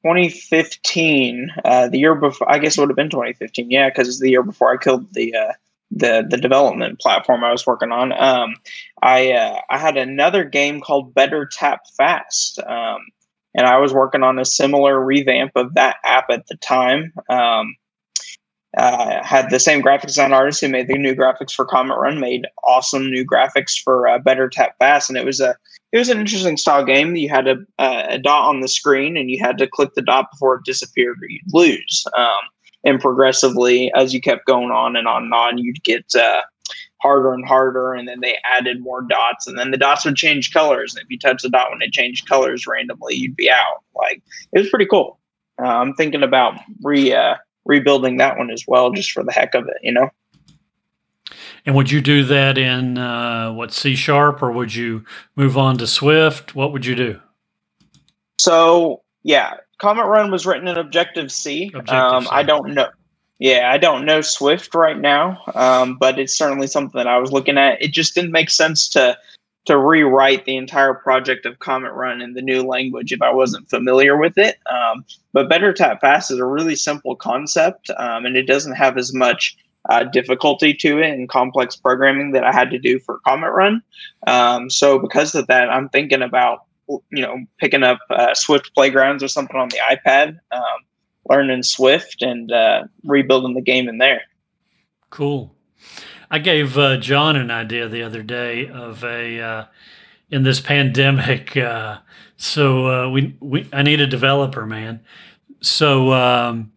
[0.04, 4.20] 2015, uh, the year before, I guess it would have been 2015, yeah, because it's
[4.20, 5.54] the year before I killed the uh,
[5.92, 8.12] the the development platform I was working on.
[8.12, 8.56] Um,
[9.02, 13.00] I uh, I had another game called Better Tap Fast, um,
[13.54, 17.14] and I was working on a similar revamp of that app at the time.
[17.30, 17.76] Um,
[18.78, 22.20] uh, had the same graphics design artist who made the new graphics for Comet Run,
[22.20, 25.56] made awesome new graphics for uh, Better Tap Fast, and it was a
[25.94, 27.16] it was an interesting style game.
[27.16, 30.30] You had a, a dot on the screen, and you had to click the dot
[30.32, 32.06] before it disappeared, or you'd lose.
[32.18, 32.42] Um,
[32.86, 36.42] and progressively as you kept going on and on and on you'd get uh,
[37.02, 40.54] harder and harder and then they added more dots and then the dots would change
[40.54, 43.84] colors and if you touch the dot when it changed colors randomly you'd be out
[43.96, 44.22] like
[44.54, 45.20] it was pretty cool
[45.62, 49.54] uh, i'm thinking about re uh, rebuilding that one as well just for the heck
[49.54, 50.10] of it you know
[51.66, 55.04] and would you do that in uh, what C sharp, or would you
[55.36, 56.54] move on to Swift?
[56.54, 57.20] What would you do?
[58.38, 61.72] So yeah, Comet Run was written in Objective C.
[61.74, 62.90] Objective um, I don't know.
[63.40, 67.34] Yeah, I don't know Swift right now, um, but it's certainly something that I was
[67.34, 67.82] looking at.
[67.82, 69.18] It just didn't make sense to
[69.66, 73.68] to rewrite the entire project of Comet Run in the new language if I wasn't
[73.68, 74.60] familiar with it.
[74.72, 78.96] Um, but Better Tap Fast is a really simple concept, um, and it doesn't have
[78.98, 79.58] as much
[79.90, 83.82] uh, difficulty to it and complex programming that I had to do for Comet Run.
[84.28, 89.24] Um, so because of that, I'm thinking about you know, picking up uh, Swift Playgrounds
[89.24, 90.62] or something on the iPad, um,
[91.30, 94.22] learning Swift and uh, rebuilding the game in there.
[95.10, 95.56] Cool.
[96.30, 99.66] I gave uh, John an idea the other day of a uh,
[100.30, 101.56] in this pandemic.
[101.58, 102.00] Uh,
[102.38, 105.02] so uh, we we I need a developer, man.
[105.62, 106.74] So um,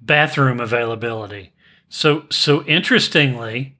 [0.00, 1.52] bathroom availability.
[1.88, 3.76] So so interestingly,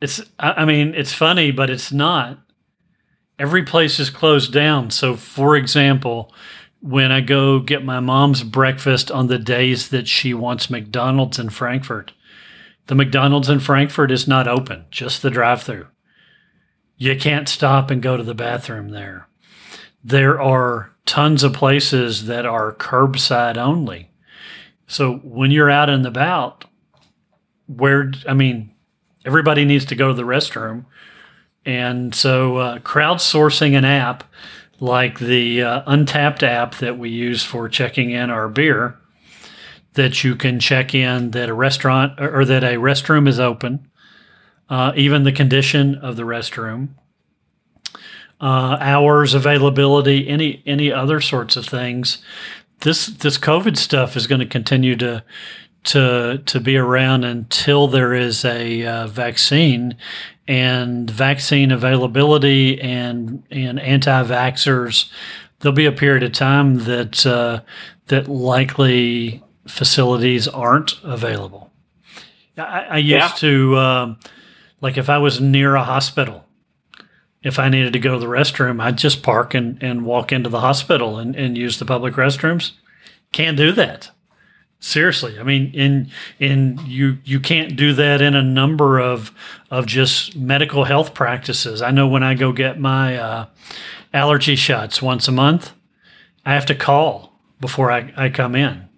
[0.00, 2.38] it's I mean it's funny, but it's not
[3.38, 4.90] every place is closed down.
[4.90, 6.32] So, for example,
[6.80, 11.50] when I go get my mom's breakfast on the days that she wants McDonald's in
[11.50, 12.12] Frankfort,
[12.86, 15.86] the McDonald's in Frankfort is not open, just the drive through.
[16.96, 19.28] You can't stop and go to the bathroom there.
[20.02, 24.10] There are tons of places that are curbside only.
[24.86, 26.64] So when you're out and about,
[27.66, 28.72] where, I mean,
[29.24, 30.86] everybody needs to go to the restroom
[31.68, 34.24] and so, uh, crowdsourcing an app
[34.80, 38.98] like the uh, Untappd app that we use for checking in our beer,
[39.92, 43.86] that you can check in that a restaurant or that a restroom is open,
[44.70, 46.88] uh, even the condition of the restroom,
[48.40, 52.22] uh, hours availability, any any other sorts of things.
[52.80, 55.22] This this COVID stuff is going to continue to
[55.84, 59.94] to to be around until there is a uh, vaccine
[60.48, 65.10] and vaccine availability and and anti-vaxxers.
[65.60, 67.60] There'll be a period of time that uh,
[68.06, 71.70] that likely facilities aren't available.
[72.56, 73.48] I, I used yeah.
[73.50, 74.20] to um,
[74.80, 76.44] like if I was near a hospital,
[77.42, 80.48] if I needed to go to the restroom, I'd just park and, and walk into
[80.48, 82.72] the hospital and, and use the public restrooms.
[83.32, 84.10] Can't do that.
[84.80, 89.32] Seriously, I mean, in in you you can't do that in a number of
[89.72, 91.82] of just medical health practices.
[91.82, 93.46] I know when I go get my uh,
[94.14, 95.72] allergy shots once a month,
[96.46, 98.88] I have to call before I, I come in,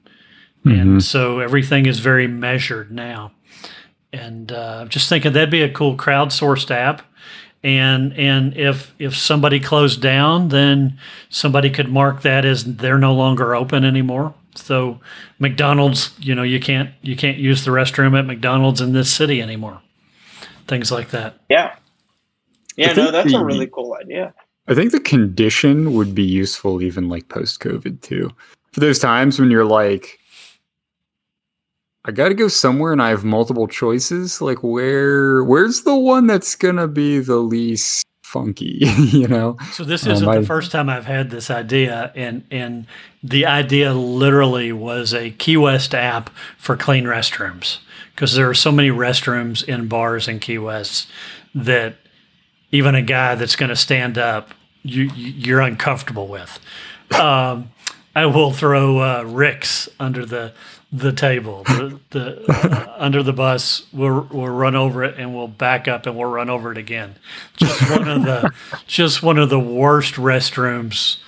[0.66, 0.70] mm-hmm.
[0.70, 3.32] and so everything is very measured now.
[4.12, 7.02] And uh, just thinking that'd be a cool crowdsourced app
[7.62, 13.14] and and if if somebody closed down then somebody could mark that as they're no
[13.14, 15.00] longer open anymore so
[15.38, 19.40] mcdonald's you know you can't you can't use the restroom at mcdonald's in this city
[19.40, 19.80] anymore.
[20.66, 21.40] Things like that.
[21.48, 21.74] Yeah.
[22.76, 24.34] Yeah no that's the, a really cool idea.
[24.68, 28.30] I think the condition would be useful even like post covid too.
[28.72, 30.20] For those times when you're like
[32.04, 34.40] I got to go somewhere and I have multiple choices.
[34.40, 39.56] Like where where's the one that's going to be the least funky, you know?
[39.72, 42.86] So this isn't um, I, the first time I've had this idea and and
[43.22, 47.78] the idea literally was a Key West app for clean restrooms
[48.14, 51.10] because there are so many restrooms in bars in Key West
[51.54, 51.96] that
[52.70, 56.58] even a guy that's going to stand up you you're uncomfortable with.
[57.12, 57.70] Um,
[58.14, 60.52] I will throw uh, Rick's under the
[60.92, 63.86] the table, the, the uh, under the bus.
[63.92, 67.14] We'll we'll run over it and we'll back up and we'll run over it again.
[67.56, 68.52] Just one of the
[68.86, 71.18] just one of the worst restrooms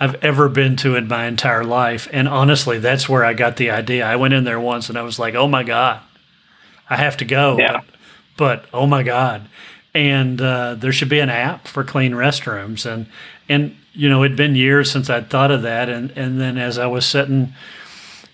[0.00, 2.08] I've ever been to in my entire life.
[2.10, 4.06] And honestly, that's where I got the idea.
[4.06, 6.00] I went in there once and I was like, "Oh my god,
[6.88, 7.72] I have to go." Yeah.
[7.72, 7.84] But,
[8.36, 9.46] but oh my god,
[9.92, 12.90] and uh, there should be an app for clean restrooms.
[12.90, 13.06] And
[13.46, 15.90] and you know, it'd been years since I'd thought of that.
[15.90, 17.52] And and then as I was sitting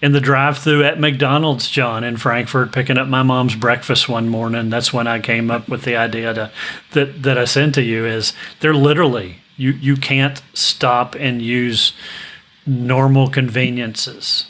[0.01, 4.71] in the drive-through at McDonald's, John, in Frankfort, picking up my mom's breakfast one morning.
[4.71, 6.53] That's when I came up with the idea to,
[6.93, 8.07] that that I sent to you.
[8.07, 11.93] Is they're literally you you can't stop and use
[12.67, 14.47] normal conveniences.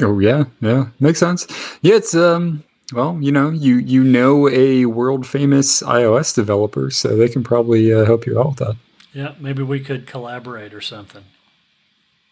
[0.00, 1.46] Oh yeah, yeah, makes sense.
[1.82, 2.64] Yeah, it's um.
[2.92, 7.92] Well, you know, you you know a world famous iOS developer, so they can probably
[7.92, 8.76] uh, help you out with that.
[9.14, 11.24] Yeah, maybe we could collaborate or something.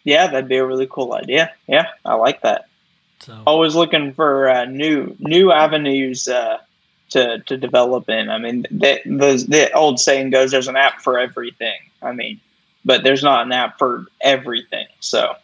[0.04, 1.52] Yeah, that'd be a really cool idea.
[1.66, 2.66] Yeah, I like that.
[3.20, 6.58] So always looking for uh, new new avenues uh,
[7.10, 8.28] to to develop in.
[8.28, 12.40] I mean, the, the the old saying goes, "There's an app for everything." I mean,
[12.84, 14.86] but there's not an app for everything.
[15.00, 15.36] So.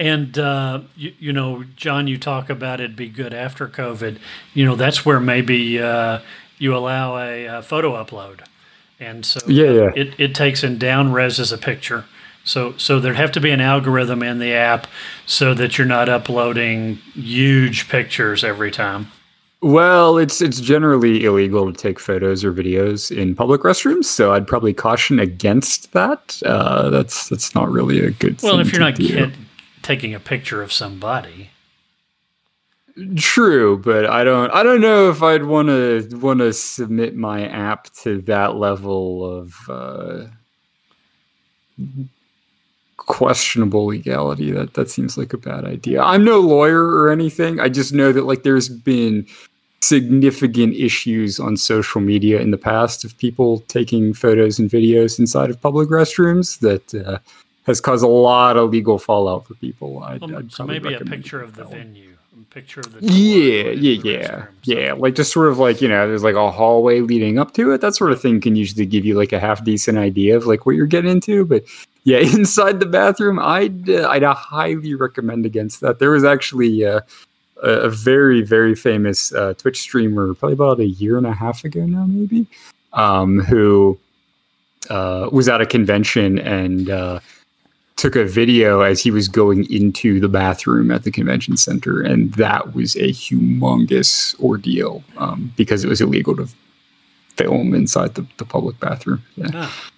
[0.00, 4.18] And uh, you, you, know, John, you talk about it'd be good after COVID.
[4.54, 6.20] You know, that's where maybe uh,
[6.56, 8.42] you allow a, a, photo upload,
[9.00, 9.90] and so yeah, yeah.
[9.96, 12.04] It, it takes in down res as a picture,
[12.48, 14.86] so, so there'd have to be an algorithm in the app
[15.26, 19.12] so that you're not uploading huge pictures every time.
[19.60, 24.46] Well, it's it's generally illegal to take photos or videos in public restrooms, so I'd
[24.46, 26.40] probably caution against that.
[26.46, 28.38] Uh, that's that's not really a good.
[28.38, 28.48] Thing.
[28.48, 29.30] Well, if you're not get,
[29.82, 31.50] taking a picture of somebody,
[33.16, 37.46] True, but I don't I don't know if I'd want to want to submit my
[37.46, 40.26] app to that level of uh,
[43.08, 44.52] questionable legality.
[44.52, 46.00] That that seems like a bad idea.
[46.00, 47.58] I'm no lawyer or anything.
[47.58, 49.26] I just know that like there's been
[49.80, 55.50] significant issues on social media in the past of people taking photos and videos inside
[55.50, 57.18] of public restrooms that uh,
[57.64, 60.02] has caused a lot of legal fallout for people.
[60.02, 62.08] I'd, well, I'd so maybe a picture of the venue
[62.50, 66.22] picture of the yeah yeah yeah yeah like just sort of like you know there's
[66.22, 69.14] like a hallway leading up to it that sort of thing can usually give you
[69.14, 71.62] like a half decent idea of like what you're getting into but
[72.08, 77.00] yeah inside the bathroom i'd uh, i'd highly recommend against that there was actually uh,
[77.62, 81.64] a, a very very famous uh, twitch streamer probably about a year and a half
[81.64, 82.46] ago now maybe
[82.94, 83.98] um, who
[84.90, 87.20] uh, was at a convention and uh,
[87.98, 92.32] took a video as he was going into the bathroom at the convention center, and
[92.34, 96.48] that was a humongous ordeal um, because it was illegal to
[97.36, 99.22] film inside the, the public bathroom.
[99.36, 99.50] Yeah.
[99.52, 99.90] Ah.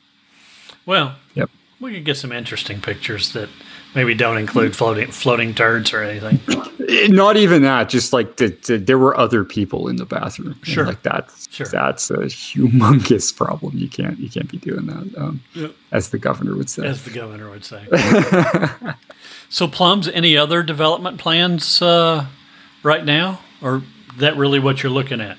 [0.87, 1.51] Well, yep.
[1.81, 3.49] We could get some interesting pictures that
[3.95, 6.41] maybe don't include floating floating turds or anything.
[7.09, 7.89] Not even that.
[7.89, 10.59] Just like the, the, there were other people in the bathroom.
[10.62, 11.31] Sure, like that.
[11.51, 11.66] Sure.
[11.66, 13.76] that's a humongous problem.
[13.76, 15.14] You can't you can't be doing that.
[15.16, 15.74] Um, yep.
[15.93, 16.87] As the governor would say.
[16.87, 17.87] As the governor would say.
[19.49, 20.09] so, plums.
[20.09, 22.26] Any other development plans uh,
[22.83, 23.83] right now, or
[24.18, 25.39] that really what you're looking at?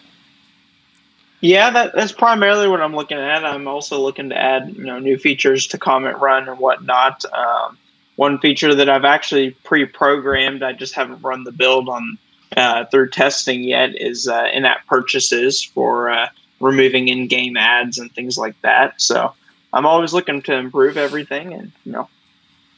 [1.41, 3.43] Yeah, that, that's primarily what I'm looking at.
[3.43, 7.25] I'm also looking to add, you know, new features to Comet Run and whatnot.
[7.33, 7.77] Um,
[8.15, 12.17] one feature that I've actually pre-programmed, I just haven't run the build on
[12.55, 16.27] uh, through testing yet, is uh, in-app purchases for uh,
[16.59, 19.01] removing in-game ads and things like that.
[19.01, 19.33] So
[19.73, 22.09] I'm always looking to improve everything, and you know,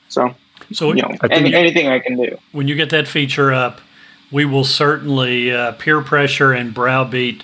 [0.08, 0.34] so
[0.72, 2.38] so you know, any, you, anything I can do.
[2.54, 3.82] When you get that feature up,
[4.32, 7.44] we will certainly uh, peer pressure and browbeat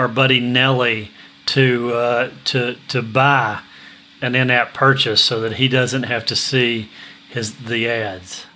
[0.00, 1.10] our buddy Nelly
[1.44, 3.60] to uh, to to buy
[4.22, 6.88] an in-app purchase so that he doesn't have to see
[7.28, 8.46] his the ads.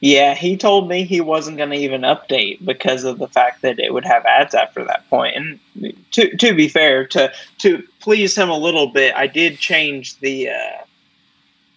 [0.00, 3.78] Yeah, he told me he wasn't going to even update because of the fact that
[3.78, 5.36] it would have ads after that point.
[5.36, 10.18] And to to be fair, to to please him a little bit, I did change
[10.20, 10.84] the uh,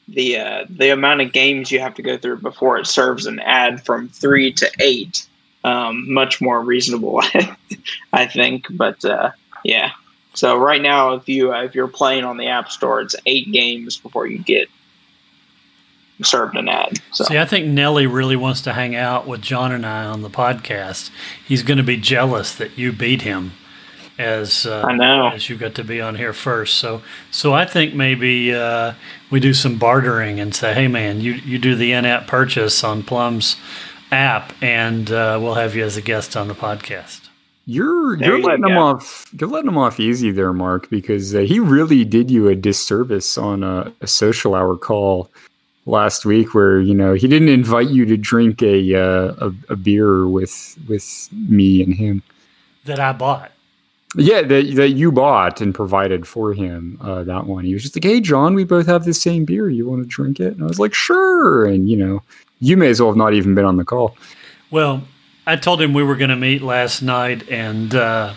[0.07, 3.39] the uh, the amount of games you have to go through before it serves an
[3.41, 5.27] ad from three to eight.
[5.67, 7.21] Um, much more reasonable,
[8.13, 8.67] I think.
[8.69, 9.31] But uh,
[9.63, 9.91] yeah,
[10.33, 13.51] so right now, if you uh, if you're playing on the App Store, it's eight
[13.51, 14.69] games before you get
[16.21, 16.99] served an ad.
[17.11, 17.25] So.
[17.25, 20.29] See, I think Nelly really wants to hang out with John and I on the
[20.29, 21.09] podcast.
[21.45, 23.53] He's going to be jealous that you beat him
[24.17, 26.75] as uh, I know as you got to be on here first.
[26.75, 27.01] So
[27.31, 28.93] so I think maybe uh,
[29.29, 33.03] we do some bartering and say, hey man, you you do the in-app purchase on
[33.03, 33.57] Plum's
[34.11, 37.29] app, and uh, we'll have you as a guest on the podcast.
[37.65, 39.29] You're you're letting him off.
[39.37, 43.37] You're letting him off easy there, Mark, because uh, he really did you a disservice
[43.37, 45.29] on a, a social hour call
[45.85, 49.75] last week where you know he didn't invite you to drink a uh, a, a,
[49.75, 52.23] beer with with me and him
[52.85, 53.51] that I bought.
[54.15, 56.97] Yeah, that that you bought and provided for him.
[57.01, 57.65] Uh, that one.
[57.65, 59.69] He was just like, "Hey, John, we both have the same beer.
[59.69, 62.23] You want to drink it?" And I was like, "Sure." And you know,
[62.59, 64.17] you may as well have not even been on the call.
[64.71, 65.03] Well,
[65.45, 68.33] I told him we were going to meet last night, and uh,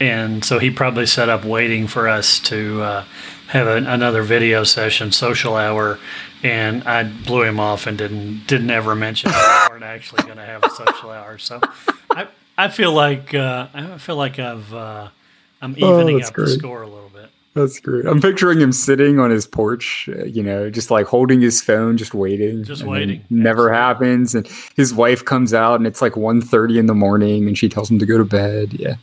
[0.00, 3.04] and so he probably set up waiting for us to uh,
[3.48, 5.98] have a, another video session, social hour,
[6.42, 10.44] and I blew him off and didn't didn't ever mention we weren't actually going to
[10.44, 11.38] have a social hour.
[11.38, 11.60] So
[12.10, 15.08] I I feel like uh, I feel like I've uh,
[15.62, 16.46] I'm oh, evening oh, up great.
[16.46, 17.09] the score a little bit.
[17.54, 18.06] That's great.
[18.06, 21.96] I'm picturing him sitting on his porch, uh, you know, just like holding his phone,
[21.96, 22.62] just waiting.
[22.62, 23.24] Just waiting.
[23.28, 24.36] Never happens.
[24.36, 24.46] And
[24.76, 27.98] his wife comes out and it's like 1.30 in the morning and she tells him
[27.98, 28.74] to go to bed.
[28.74, 28.96] Yeah.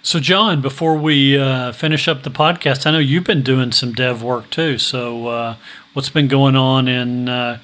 [0.00, 3.92] So, John, before we uh, finish up the podcast, I know you've been doing some
[3.92, 4.78] dev work too.
[4.78, 5.56] So, uh,
[5.92, 7.58] what's been going on in uh,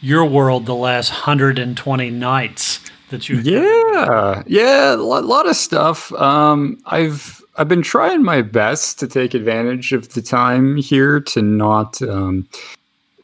[0.00, 3.38] your world the last 120 nights that you?
[3.38, 6.12] Yeah, yeah, a lot, lot, of stuff.
[6.14, 11.42] Um, I've I've been trying my best to take advantage of the time here to
[11.42, 12.00] not.
[12.02, 12.48] Um,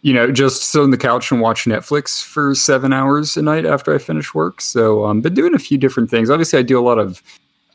[0.04, 3.64] you know, just sit on the couch and watch Netflix for seven hours a night
[3.64, 4.60] after I finish work.
[4.60, 6.28] So, um, been doing a few different things.
[6.28, 7.22] Obviously, I do a lot of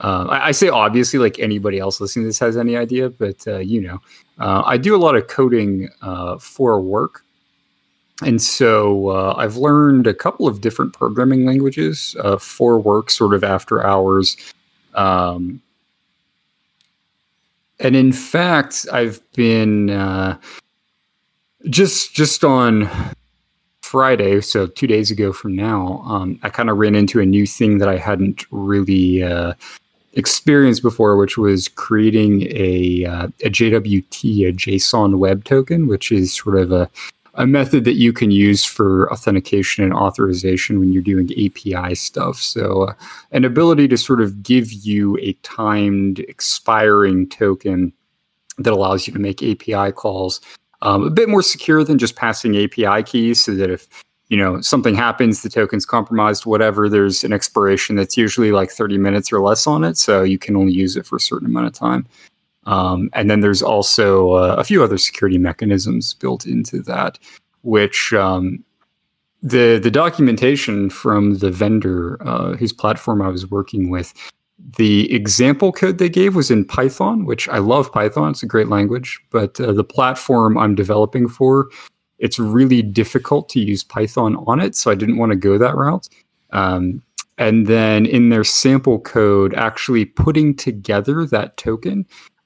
[0.02, 3.48] uh, I, I, say obviously, like anybody else listening to this has any idea, but
[3.48, 4.00] uh, you know,
[4.40, 7.24] uh, I do a lot of coding uh, for work,
[8.22, 13.34] and so uh, I've learned a couple of different programming languages uh, for work, sort
[13.34, 14.38] of after hours.
[14.94, 15.62] Um,
[17.80, 19.90] and in fact, I've been
[21.70, 22.90] just just on
[23.82, 27.48] Friday, so two days ago from now, um, I kind of ran into a new
[27.48, 29.54] thing that I hadn't really uh,
[30.14, 36.34] experience before, which was creating a, uh, a JWT, a JSON web token, which is
[36.34, 36.90] sort of a,
[37.38, 42.38] a method that you can use for authentication and authorization when you're doing API stuff.
[42.38, 42.94] So, uh,
[43.32, 47.94] an ability to sort of give you a timed expiring token
[48.58, 50.42] that allows you to make API calls.
[50.82, 53.88] Um, a bit more secure than just passing API keys, so that if
[54.30, 58.98] you know something happens the token's compromised whatever there's an expiration that's usually like 30
[58.98, 61.66] minutes or less on it so you can only use it for a certain amount
[61.66, 62.06] of time
[62.68, 67.18] um, and then there's also uh, a few other security mechanisms built into that
[67.64, 68.64] which um,
[69.42, 74.14] the the documentation from the vendor uh, whose platform i was working with
[74.78, 78.68] the example code they gave was in python which i love python it's a great
[78.68, 81.68] language but uh, the platform i'm developing for
[82.20, 85.76] it's really difficult to use Python on it, so I didn't want to go that
[85.76, 86.08] route.
[86.52, 87.04] Um,
[87.38, 92.06] and then in their sample code, actually putting together that token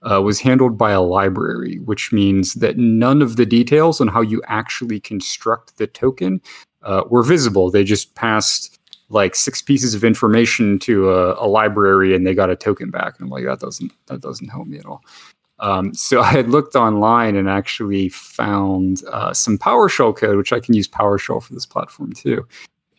[0.09, 4.21] uh, was handled by a library, which means that none of the details on how
[4.21, 6.41] you actually construct the token
[6.83, 7.69] uh, were visible.
[7.69, 8.79] They just passed
[9.09, 13.19] like six pieces of information to a, a, library and they got a token back.
[13.19, 15.03] And I'm like, that doesn't that doesn't help me at all.
[15.59, 20.59] Um, so I had looked online and actually found uh, some PowerShell code, which I
[20.59, 22.47] can use PowerShell for this platform too.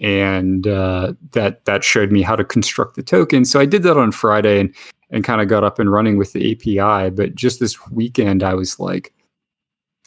[0.01, 3.45] And uh, that that showed me how to construct the token.
[3.45, 4.75] So I did that on Friday and
[5.13, 7.11] and kind of got up and running with the API.
[7.11, 9.13] But just this weekend, I was like,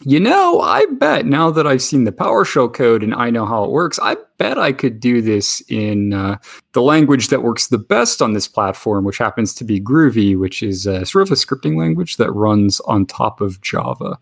[0.03, 3.64] you know, I bet now that I've seen the PowerShell code and I know how
[3.64, 6.38] it works, I bet I could do this in uh,
[6.74, 10.62] the language that works the best on this platform, which happens to be Groovy, which
[10.62, 14.18] is sort of a scripting language that runs on top of Java.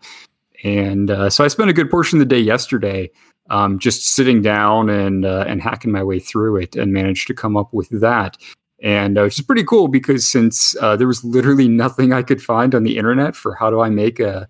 [0.62, 3.10] And uh, so I spent a good portion of the day yesterday
[3.50, 7.34] um, just sitting down and uh, and hacking my way through it, and managed to
[7.34, 8.36] come up with that.
[8.84, 12.42] And uh, which is pretty cool because since uh, there was literally nothing I could
[12.42, 14.46] find on the internet for how do I make a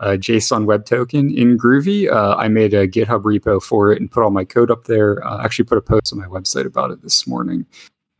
[0.00, 2.10] uh, JSON Web Token in Groovy.
[2.10, 5.26] Uh, I made a GitHub repo for it and put all my code up there.
[5.26, 7.66] Uh, actually, put a post on my website about it this morning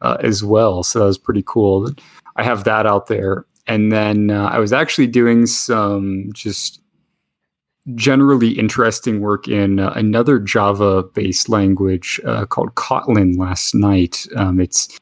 [0.01, 0.83] uh, as well.
[0.83, 1.91] So that was pretty cool.
[2.37, 3.45] I have that out there.
[3.67, 6.81] And then uh, I was actually doing some just
[7.95, 14.27] generally interesting work in uh, another Java based language called Kotlin last night.
[14.35, 14.99] Um, it's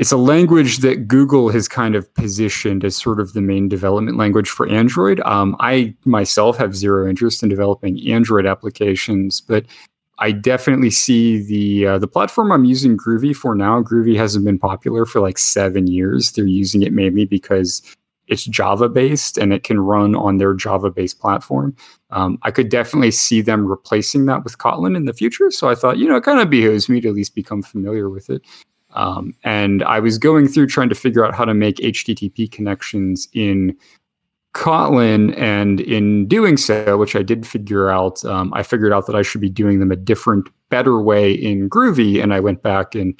[0.00, 4.16] it's a language that Google has kind of positioned as sort of the main development
[4.16, 5.20] language for Android.
[5.26, 9.66] Um, I myself have zero interest in developing Android applications, but
[10.18, 13.82] I definitely see the uh, the platform I'm using Groovy for now.
[13.82, 16.32] Groovy hasn't been popular for like seven years.
[16.32, 17.82] They're using it mainly because
[18.26, 21.76] it's Java based and it can run on their Java based platform.
[22.08, 25.50] Um, I could definitely see them replacing that with Kotlin in the future.
[25.50, 28.08] So I thought, you know, it kind of behooves me to at least become familiar
[28.08, 28.40] with it.
[28.92, 33.28] Um, and I was going through trying to figure out how to make HTTP connections
[33.32, 33.76] in
[34.54, 35.36] Kotlin.
[35.38, 39.22] And in doing so, which I did figure out, um, I figured out that I
[39.22, 42.22] should be doing them a different, better way in Groovy.
[42.22, 43.18] And I went back and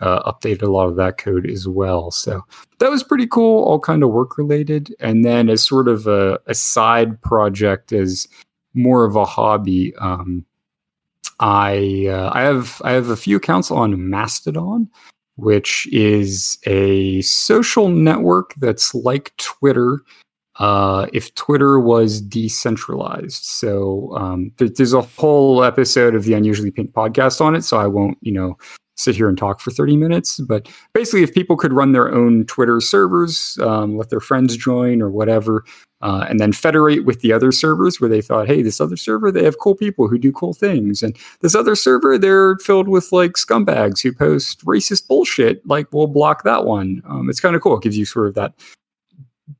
[0.00, 2.10] uh, updated a lot of that code as well.
[2.10, 2.42] So
[2.78, 4.94] that was pretty cool, all kind of work related.
[5.00, 8.26] And then as sort of a, a side project, as
[8.74, 10.44] more of a hobby, um,
[11.40, 14.88] I uh, I have I have a few accounts on Mastodon,
[15.36, 20.00] which is a social network that's like Twitter.
[20.56, 26.92] Uh, if Twitter was decentralized, so um, there's a whole episode of the Unusually Pink
[26.92, 27.62] podcast on it.
[27.62, 28.58] So I won't, you know,
[29.00, 30.38] sit here and talk for 30 minutes.
[30.40, 35.02] But basically, if people could run their own Twitter servers, um, let their friends join
[35.02, 35.64] or whatever,
[36.02, 39.30] uh, and then federate with the other servers where they thought, hey, this other server,
[39.30, 41.02] they have cool people who do cool things.
[41.02, 45.66] And this other server, they're filled with like scumbags who post racist bullshit.
[45.66, 47.02] Like, we'll block that one.
[47.06, 47.76] Um, it's kind of cool.
[47.76, 48.54] It gives you sort of that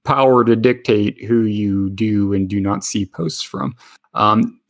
[0.05, 3.74] power to dictate who you do and do not see posts from.
[4.14, 4.61] Um,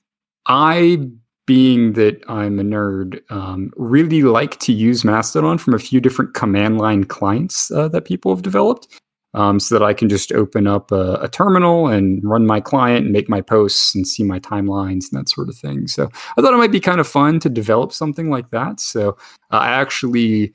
[0.47, 1.09] I
[1.51, 6.33] being that I'm a nerd, um, really like to use Mastodon from a few different
[6.33, 9.01] command line clients uh, that people have developed.
[9.35, 13.05] Um, so that I can just open up a, a, terminal and run my client
[13.05, 15.87] and make my posts and see my timelines and that sort of thing.
[15.87, 18.81] So I thought it might be kind of fun to develop something like that.
[18.81, 19.17] So
[19.53, 20.53] I actually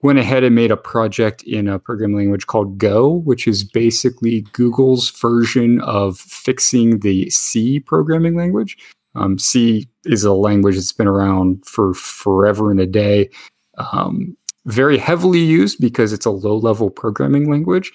[0.00, 4.40] went ahead and made a project in a programming language called Go, which is basically
[4.52, 8.78] Google's version of fixing the C programming language.
[9.14, 13.30] Um, C is a language that's been around for forever and a day.
[13.78, 14.36] Um,
[14.66, 17.92] very heavily used because it's a low level programming language,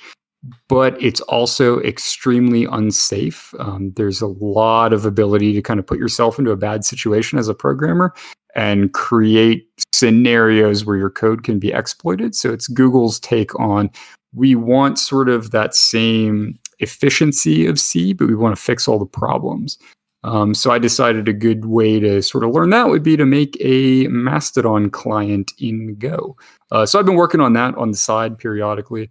[0.67, 3.53] but it's also extremely unsafe.
[3.59, 7.39] Um, there's a lot of ability to kind of put yourself into a bad situation
[7.39, 8.13] as a programmer
[8.55, 12.35] and create scenarios where your code can be exploited.
[12.35, 13.89] So it's Google's take on
[14.33, 18.99] we want sort of that same efficiency of C, but we want to fix all
[18.99, 19.77] the problems.
[20.23, 23.25] Um, so I decided a good way to sort of learn that would be to
[23.25, 26.35] make a Mastodon client in Go.
[26.71, 29.09] Uh, so I've been working on that on the side periodically.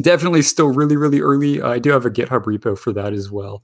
[0.00, 1.60] Definitely still really, really early.
[1.60, 3.62] I do have a GitHub repo for that as well.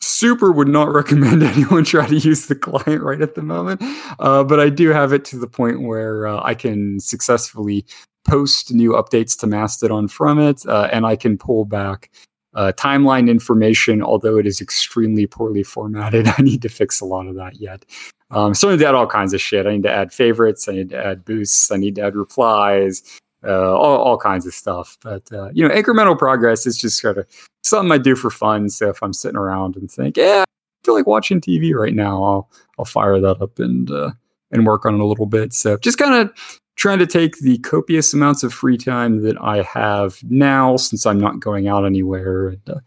[0.00, 3.80] Super would not recommend anyone try to use the client right at the moment,
[4.18, 7.86] uh, but I do have it to the point where uh, I can successfully
[8.26, 12.10] post new updates to Mastodon from it, uh, and I can pull back
[12.56, 17.26] uh, timeline information, although it is extremely poorly formatted, I need to fix a lot
[17.26, 17.84] of that yet.
[18.30, 19.66] Um, so I need to add all kinds of shit.
[19.66, 20.68] I need to add favorites.
[20.68, 21.70] I need to add boosts.
[21.70, 23.02] I need to add replies.
[23.46, 24.98] Uh, all, all kinds of stuff.
[25.02, 27.26] But uh, you know, incremental progress is just sort of
[27.62, 28.68] something I do for fun.
[28.70, 32.24] So if I'm sitting around and think, yeah, I feel like watching TV right now,
[32.24, 34.10] I'll I'll fire that up and uh,
[34.50, 35.52] and work on it a little bit.
[35.52, 39.62] So just kind of trying to take the copious amounts of free time that I
[39.62, 42.80] have now, since I'm not going out anywhere, and uh,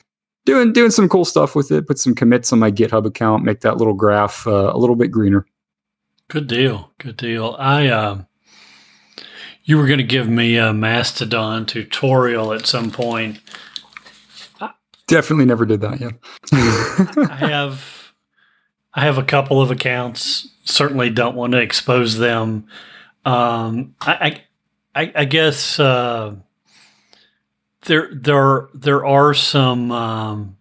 [0.46, 1.88] doing doing some cool stuff with it.
[1.88, 5.12] Put some commits on my GitHub account, make that little graph uh, a little bit
[5.12, 5.46] greener.
[6.30, 6.92] Good deal.
[7.00, 7.56] Good deal.
[7.60, 8.22] I uh,
[9.64, 13.40] you were going to give me a Mastodon tutorial at some point.
[15.08, 16.14] Definitely never did that yet.
[17.32, 18.14] I have
[18.94, 20.48] I have a couple of accounts.
[20.66, 22.68] Certainly don't want to expose them
[23.26, 24.44] um, I,
[24.96, 26.36] I, I guess uh,
[27.84, 30.58] there there there are some um,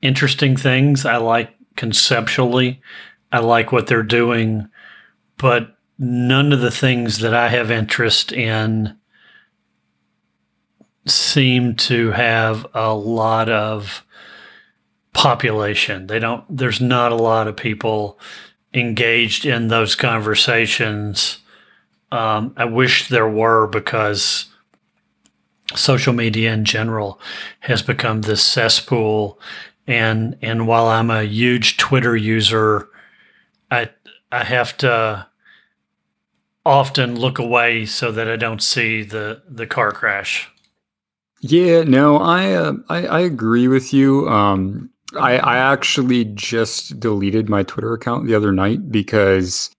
[0.00, 1.04] interesting things.
[1.04, 2.80] I like conceptually.
[3.30, 4.68] I like what they're doing,
[5.38, 8.96] but none of the things that I have interest in
[11.06, 14.04] seem to have a lot of
[15.12, 16.06] population.
[16.06, 18.18] They don't there's not a lot of people
[18.74, 21.38] engaged in those conversations.
[22.12, 24.46] Um, I wish there were because
[25.74, 27.18] social media in general
[27.60, 29.40] has become this cesspool
[29.86, 32.88] and and while I'm a huge Twitter user,
[33.70, 33.90] I
[34.30, 35.26] I have to
[36.64, 40.48] often look away so that I don't see the the car crash.
[41.40, 44.28] Yeah, no, I uh, I, I agree with you.
[44.28, 49.74] Um, I I actually just deleted my Twitter account the other night because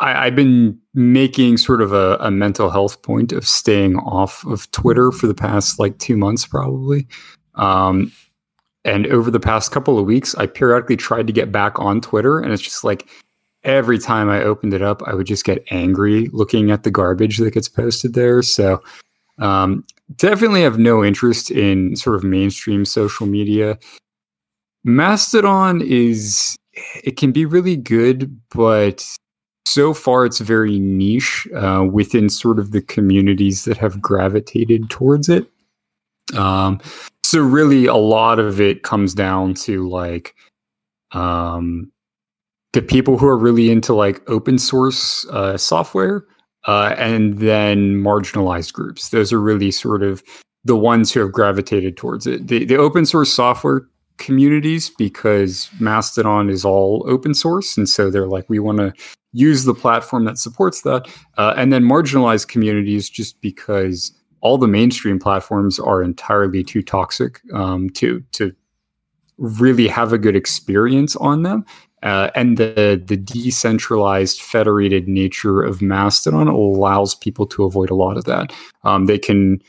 [0.00, 4.70] I, have been making sort of a, a, mental health point of staying off of
[4.70, 7.06] Twitter for the past like two months, probably.
[7.54, 8.12] Um,
[8.84, 12.40] and over the past couple of weeks, I periodically tried to get back on Twitter,
[12.40, 13.08] and it's just like
[13.64, 17.38] every time I opened it up, I would just get angry looking at the garbage
[17.38, 18.42] that gets posted there.
[18.42, 18.82] So,
[19.38, 19.84] um,
[20.16, 23.78] definitely have no interest in sort of mainstream social media.
[24.84, 26.56] Mastodon is,
[27.04, 29.06] it can be really good, but
[29.66, 35.28] so far it's very niche uh, within sort of the communities that have gravitated towards
[35.28, 35.46] it.
[36.36, 36.80] Um,
[37.32, 40.34] so really a lot of it comes down to like
[41.12, 41.90] um
[42.72, 46.24] the people who are really into like open source uh, software
[46.66, 50.22] uh, and then marginalized groups those are really sort of
[50.64, 53.82] the ones who have gravitated towards it the, the open source software
[54.22, 58.92] communities because mastodon is all open source and so they're like we want to
[59.32, 61.06] use the platform that supports that
[61.36, 64.12] uh, and then marginalized communities just because
[64.42, 68.54] all the mainstream platforms are entirely too toxic um, to to
[69.38, 71.64] really have a good experience on them.
[72.02, 78.16] Uh, and the the decentralized federated nature of Mastodon allows people to avoid a lot
[78.16, 78.52] of that.
[78.82, 79.62] Um, they can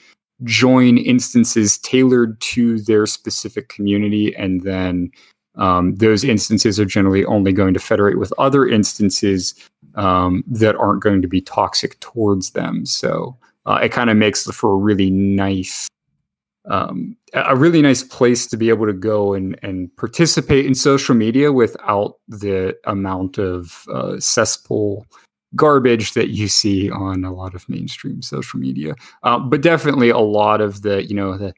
[0.44, 5.12] join instances tailored to their specific community, and then
[5.56, 9.54] um, those instances are generally only going to federate with other instances
[9.96, 12.86] um, that aren't going to be toxic towards them.
[12.86, 15.88] So uh, it kind of makes for a really nice
[16.70, 21.14] um, a really nice place to be able to go and, and participate in social
[21.14, 25.06] media without the amount of uh, cesspool
[25.56, 28.96] garbage that you see on a lot of mainstream social media.
[29.24, 31.54] Uh, but definitely a lot of the, you know, the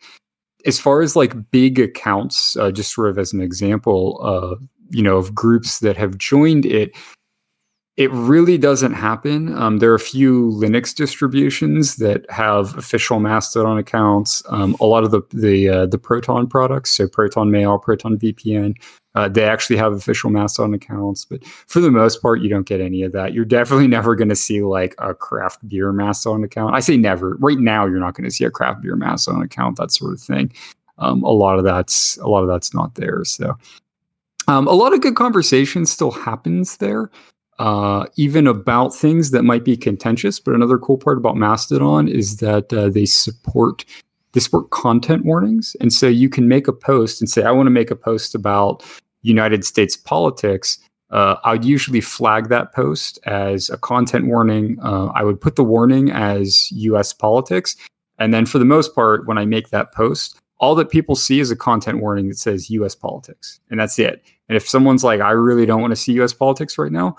[0.66, 5.04] as far as like big accounts, uh, just sort of as an example of, you
[5.04, 6.92] know, of groups that have joined it,
[7.98, 9.56] it really doesn't happen.
[9.58, 14.44] Um, there are a few Linux distributions that have official Mastodon accounts.
[14.50, 18.74] Um, a lot of the the uh, the Proton products, so Proton Mail, Proton VPN,
[19.16, 21.26] uh, they actually have official Mastodon accounts.
[21.26, 23.34] But for the most part, you don't get any of that.
[23.34, 26.76] You're definitely never going to see like a craft beer Mastodon account.
[26.76, 27.36] I say never.
[27.40, 29.78] Right now, you're not going to see a craft beer Mastodon account.
[29.78, 30.54] That sort of thing.
[30.98, 33.24] Um, a lot of that's a lot of that's not there.
[33.26, 33.58] So.
[34.48, 37.10] Um, a lot of good conversation still happens there
[37.60, 40.40] uh, even about things that might be contentious.
[40.40, 43.86] But another cool part about Mastodon is that uh, they support
[44.34, 47.68] they support content warnings, and so you can make a post and say, "I want
[47.68, 48.84] to make a post about
[49.26, 50.80] United States politics."
[51.12, 54.78] Uh, I would usually flag that post as a content warning.
[54.82, 57.14] Uh, I would put the warning as U.S.
[57.14, 57.76] politics,
[58.18, 61.40] and then for the most part, when I make that post, all that people see
[61.40, 62.96] is a content warning that says U.S.
[62.96, 64.24] politics, and that's it.
[64.50, 66.34] And if someone's like, "I really don't want to see U.S.
[66.34, 67.16] politics right now,"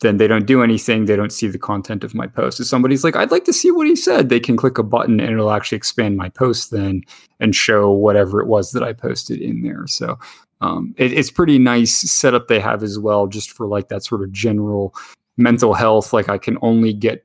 [0.00, 1.06] then they don't do anything.
[1.06, 2.60] They don't see the content of my post.
[2.60, 5.20] If somebody's like, I'd like to see what he said, they can click a button
[5.20, 7.02] and it'll actually expand my post then
[7.40, 9.86] and show whatever it was that I posted in there.
[9.86, 10.18] So
[10.60, 14.22] um, it, it's pretty nice setup they have as well, just for like that sort
[14.22, 14.94] of general
[15.36, 16.12] mental health.
[16.12, 17.24] Like I can only get,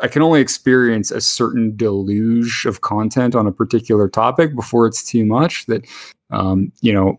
[0.00, 5.04] I can only experience a certain deluge of content on a particular topic before it's
[5.04, 5.66] too much.
[5.66, 5.86] That
[6.30, 7.18] um, you know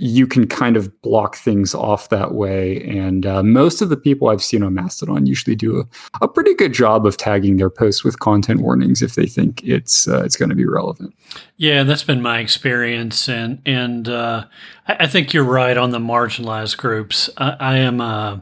[0.00, 2.82] you can kind of block things off that way.
[2.84, 6.54] And uh, most of the people I've seen on Mastodon usually do a, a, pretty
[6.54, 10.36] good job of tagging their posts with content warnings if they think it's uh, it's
[10.36, 11.14] going to be relevant.
[11.58, 14.46] Yeah, that's been my experience, and and uh,
[14.88, 17.28] I, I, think you're right on the marginalized groups.
[17.36, 18.00] I, I am.
[18.00, 18.40] Uh,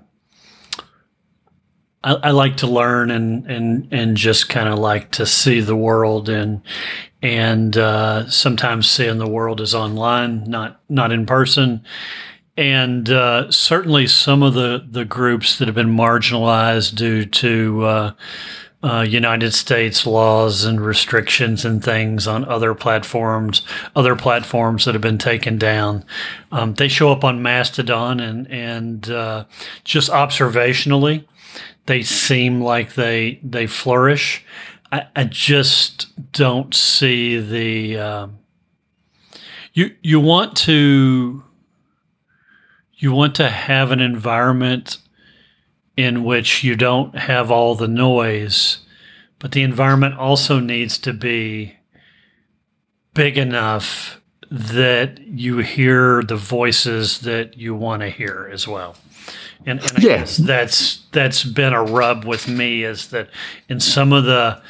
[2.04, 5.76] I, I like to learn and and and just kind of like to see the
[5.76, 6.62] world and
[7.22, 11.84] and uh, sometimes seeing the world is online, not not in person.
[12.56, 18.12] And uh, certainly, some of the the groups that have been marginalized due to uh,
[18.82, 23.62] uh, United States laws and restrictions and things on other platforms,
[23.96, 26.04] other platforms that have been taken down.
[26.52, 29.44] Um, they show up on Mastodon and and uh,
[29.84, 31.26] just observationally,
[31.86, 34.44] they seem like they they flourish.
[34.90, 37.98] I, I just don't see the.
[37.98, 38.38] Um,
[39.72, 41.44] you you want to
[42.94, 44.98] you want to have an environment
[45.96, 48.78] in which you don't have all the noise,
[49.38, 51.76] but the environment also needs to be
[53.14, 54.20] big enough
[54.50, 58.96] that you hear the voices that you want to hear as well.
[59.68, 60.16] And, and I yeah.
[60.18, 63.28] guess that's that's been a rub with me is that
[63.68, 64.62] in some of the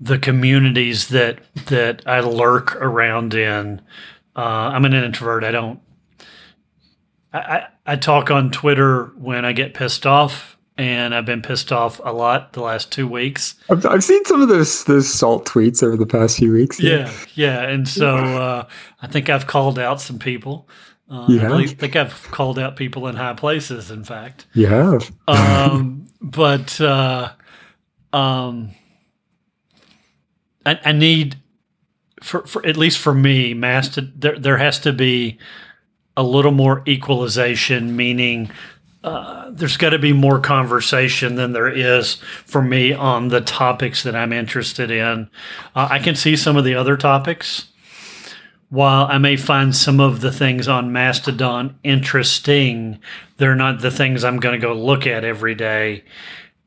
[0.00, 3.80] the communities that that I lurk around in,
[4.36, 5.44] uh, I'm an introvert.
[5.44, 5.80] I don't.
[7.32, 11.70] I, I, I talk on Twitter when I get pissed off and I've been pissed
[11.72, 13.54] off a lot the last two weeks.
[13.70, 16.80] I've, I've seen some of those those salt tweets over the past few weeks.
[16.80, 17.68] Yeah, yeah, yeah.
[17.68, 18.68] and so uh,
[19.02, 20.68] I think I've called out some people.
[21.08, 21.52] Uh, yeah.
[21.52, 23.90] I think I've called out people in high places.
[23.90, 25.10] In fact, you have.
[25.28, 27.32] um, but uh,
[28.12, 28.70] um,
[30.64, 31.36] I, I need
[32.22, 34.12] for, for at least for me, Mastodon.
[34.16, 35.38] There there has to be
[36.16, 38.50] a little more equalization, meaning
[39.02, 42.14] uh, there's got to be more conversation than there is
[42.46, 45.28] for me on the topics that I'm interested in.
[45.74, 47.68] Uh, I can see some of the other topics.
[48.74, 52.98] While I may find some of the things on Mastodon interesting,
[53.36, 56.02] they're not the things I'm going to go look at every day.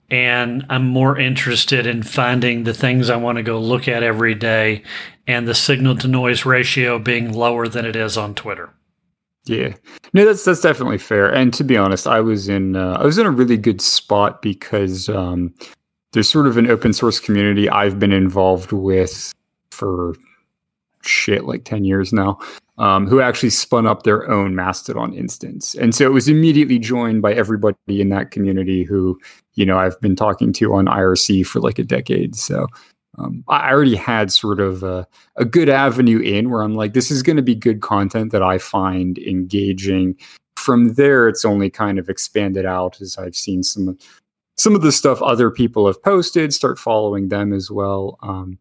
[0.09, 4.35] And I'm more interested in finding the things I want to go look at every
[4.35, 4.83] day
[5.27, 8.69] and the signal to noise ratio being lower than it is on Twitter.
[9.43, 9.73] Yeah,
[10.13, 11.27] no, that's that's definitely fair.
[11.27, 14.41] And to be honest, I was in uh, I was in a really good spot
[14.41, 15.53] because um,
[16.13, 19.33] there's sort of an open source community I've been involved with
[19.71, 20.15] for
[21.07, 22.39] shit like ten years now,
[22.77, 27.21] um, who actually spun up their own Mastodon instance, and so it was immediately joined
[27.21, 29.19] by everybody in that community who
[29.55, 32.35] you know I've been talking to on IRC for like a decade.
[32.35, 32.67] So
[33.17, 37.09] um, I already had sort of a, a, good avenue in where I'm like, this
[37.09, 40.15] is going to be good content that I find engaging.
[40.55, 43.97] From there, it's only kind of expanded out as I've seen some
[44.57, 48.17] some of the stuff other people have posted, start following them as well.
[48.23, 48.57] Um,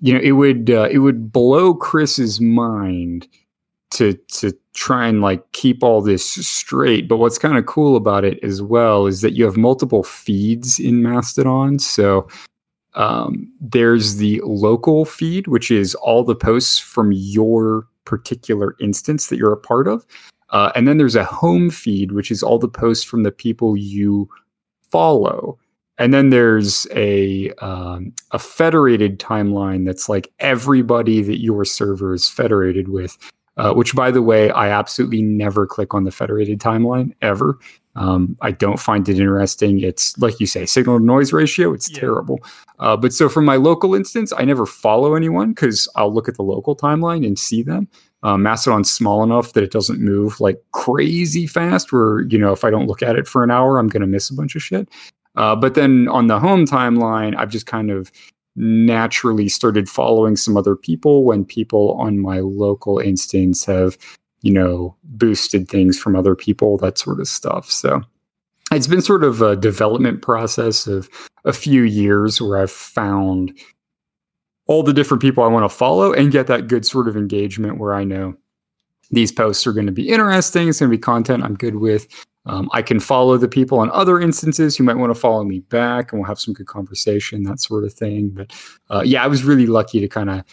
[0.00, 3.28] you know, it would uh, it would blow Chris's mind
[3.90, 7.08] to to try and like keep all this straight.
[7.08, 10.78] But what's kind of cool about it as well is that you have multiple feeds
[10.78, 11.78] in Mastodon.
[11.78, 12.28] So
[12.94, 19.36] um, there's the local feed, which is all the posts from your particular instance that
[19.36, 20.06] you're a part of.
[20.50, 23.76] Uh, and then there's a home feed, which is all the posts from the people
[23.76, 24.28] you
[24.90, 25.58] follow.
[25.98, 32.28] And then there's a um, a federated timeline that's like everybody that your server is
[32.28, 33.16] federated with.
[33.56, 37.58] Uh, which, by the way, I absolutely never click on the federated timeline ever.
[37.96, 39.80] Um, I don't find it interesting.
[39.80, 41.72] It's like you say, signal to noise ratio.
[41.72, 41.98] It's yeah.
[41.98, 42.38] terrible.
[42.78, 46.36] Uh, but so for my local instance, I never follow anyone because I'll look at
[46.36, 47.88] the local timeline and see them.
[48.22, 51.92] Uh, Mastodon's small enough that it doesn't move like crazy fast.
[51.92, 54.06] Where you know, if I don't look at it for an hour, I'm going to
[54.06, 54.88] miss a bunch of shit.
[55.36, 58.10] Uh, but then on the home timeline, I've just kind of
[58.56, 63.96] naturally started following some other people when people on my local instance have
[64.42, 67.70] you know, boosted things from other people, that sort of stuff.
[67.70, 68.02] So
[68.70, 71.08] it's been sort of a development process of
[71.44, 73.52] a few years where I've found
[74.66, 77.78] all the different people I want to follow and get that good sort of engagement
[77.78, 78.36] where I know
[79.10, 80.68] these posts are going to be interesting.
[80.68, 82.06] It's going to be content I'm good with.
[82.48, 85.60] Um, I can follow the people on other instances who might want to follow me
[85.60, 88.30] back, and we'll have some good conversation, that sort of thing.
[88.30, 88.52] But
[88.90, 90.44] uh, yeah, I was really lucky to kind of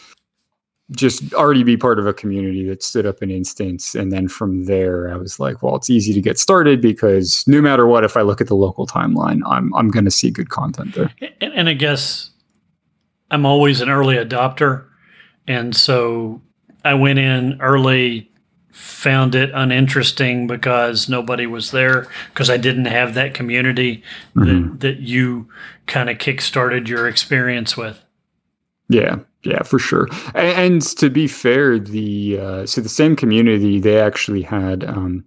[0.92, 3.94] just already be part of a community that stood up an instance.
[3.94, 7.60] And then from there, I was like, well, it's easy to get started because no
[7.60, 10.50] matter what, if I look at the local timeline, I'm, I'm going to see good
[10.50, 11.10] content there.
[11.40, 12.30] And, and I guess
[13.30, 14.84] I'm always an early adopter.
[15.48, 16.40] And so
[16.84, 18.30] I went in early,
[18.76, 24.02] found it uninteresting because nobody was there because I didn't have that community
[24.34, 24.72] mm-hmm.
[24.72, 25.48] that, that you
[25.86, 28.02] kind of kickstarted your experience with.
[28.90, 30.08] Yeah, yeah, for sure.
[30.34, 35.24] And, and to be fair, the uh, so the same community they actually had um,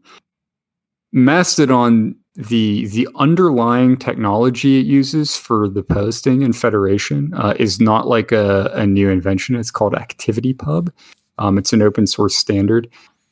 [1.11, 2.15] Mastodon.
[2.35, 8.31] The the underlying technology it uses for the posting and federation uh, is not like
[8.31, 9.55] a, a new invention.
[9.55, 10.89] It's called ActivityPub.
[11.39, 12.87] Um, it's an open source standard.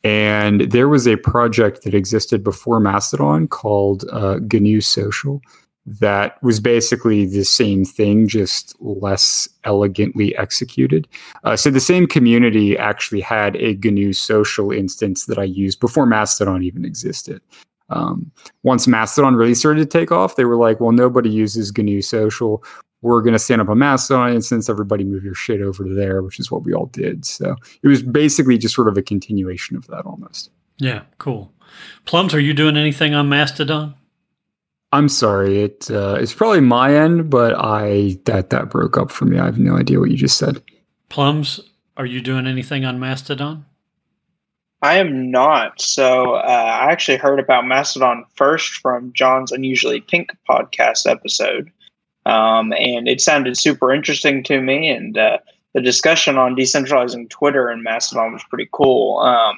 [0.08, 5.41] And there was a project that existed before Mastodon called uh, GNU Social,
[5.86, 11.10] that was basically the same thing, just less elegantly executed.
[11.43, 16.05] Uh, so the same community actually had a GNU social instance that I used before
[16.05, 17.41] Mastodon even existed.
[17.89, 18.32] Um,
[18.64, 22.64] once Mastodon really started to take off, they were like, well, nobody uses GNU social.
[23.01, 24.69] We're going to stand up a Mastodon instance.
[24.69, 27.25] Everybody move your shit over to there, which is what we all did.
[27.25, 30.49] So it was basically just sort of a continuation of that almost.
[30.77, 31.53] Yeah, cool.
[32.05, 33.95] Plums, are you doing anything on Mastodon?
[34.91, 35.63] I'm sorry.
[35.63, 39.37] It uh, it's probably my end, but I that that broke up for me.
[39.37, 40.63] I have no idea what you just said.
[41.09, 41.59] Plums,
[41.97, 43.65] are you doing anything on Mastodon?
[44.81, 45.81] I am not.
[45.81, 46.37] So uh,
[46.81, 51.71] I actually heard about Mastodon first from John's Unusually Pink podcast episode,
[52.28, 54.89] um, and it sounded super interesting to me.
[54.89, 55.38] And uh,
[55.73, 59.19] the discussion on decentralizing Twitter and Mastodon was pretty cool.
[59.19, 59.55] Um,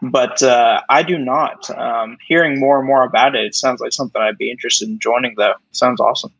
[0.00, 1.68] but uh, I do not.
[1.78, 4.98] Um, hearing more and more about it, it sounds like something I'd be interested in
[4.98, 5.34] joining.
[5.36, 6.32] Though sounds awesome.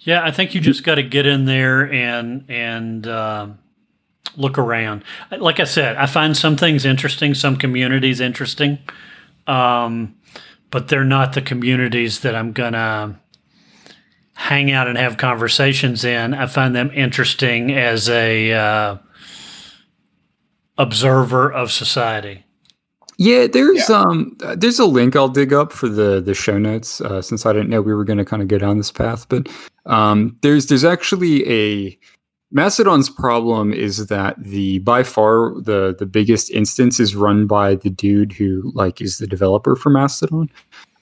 [0.00, 3.48] Yeah, I think you just got to get in there and and uh,
[4.36, 5.04] look around.
[5.30, 8.78] Like I said, I find some things interesting, some communities interesting,
[9.46, 10.16] um,
[10.70, 13.20] but they're not the communities that I'm gonna
[14.36, 16.34] hang out and have conversations in.
[16.34, 18.98] I find them interesting as a uh,
[20.78, 22.44] observer of society.
[23.18, 24.02] Yeah, there's yeah.
[24.02, 27.52] um there's a link I'll dig up for the the show notes uh, since I
[27.54, 29.48] didn't know we were going to kind of go down this path, but
[29.86, 31.98] um there's there's actually a
[32.52, 37.90] Mastodon's problem is that the by far the the biggest instance is run by the
[37.90, 40.50] dude who like is the developer for Mastodon,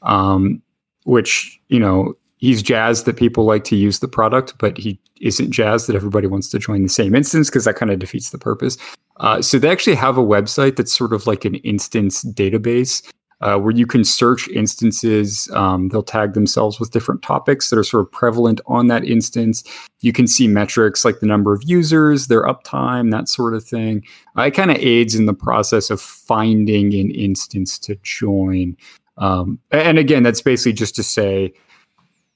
[0.03, 0.63] um,
[1.03, 5.51] which you know he's jazzed that people like to use the product, but he isn't
[5.51, 8.39] jazzed that everybody wants to join the same instance because that kind of defeats the
[8.39, 8.77] purpose.
[9.19, 13.03] Uh, so they actually have a website that's sort of like an instance database
[13.41, 15.49] uh, where you can search instances.
[15.53, 19.63] Um, they'll tag themselves with different topics that are sort of prevalent on that instance.
[20.01, 24.03] You can see metrics like the number of users, their uptime, that sort of thing.
[24.37, 28.77] It kind of aids in the process of finding an instance to join.
[29.19, 31.53] Um, and again, that's basically just to say,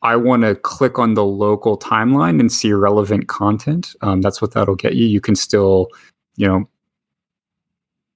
[0.02, 3.94] I want to click on the local timeline and see relevant content.
[4.00, 5.06] Um, that's what that'll get you.
[5.06, 5.88] You can still,
[6.36, 6.68] you know,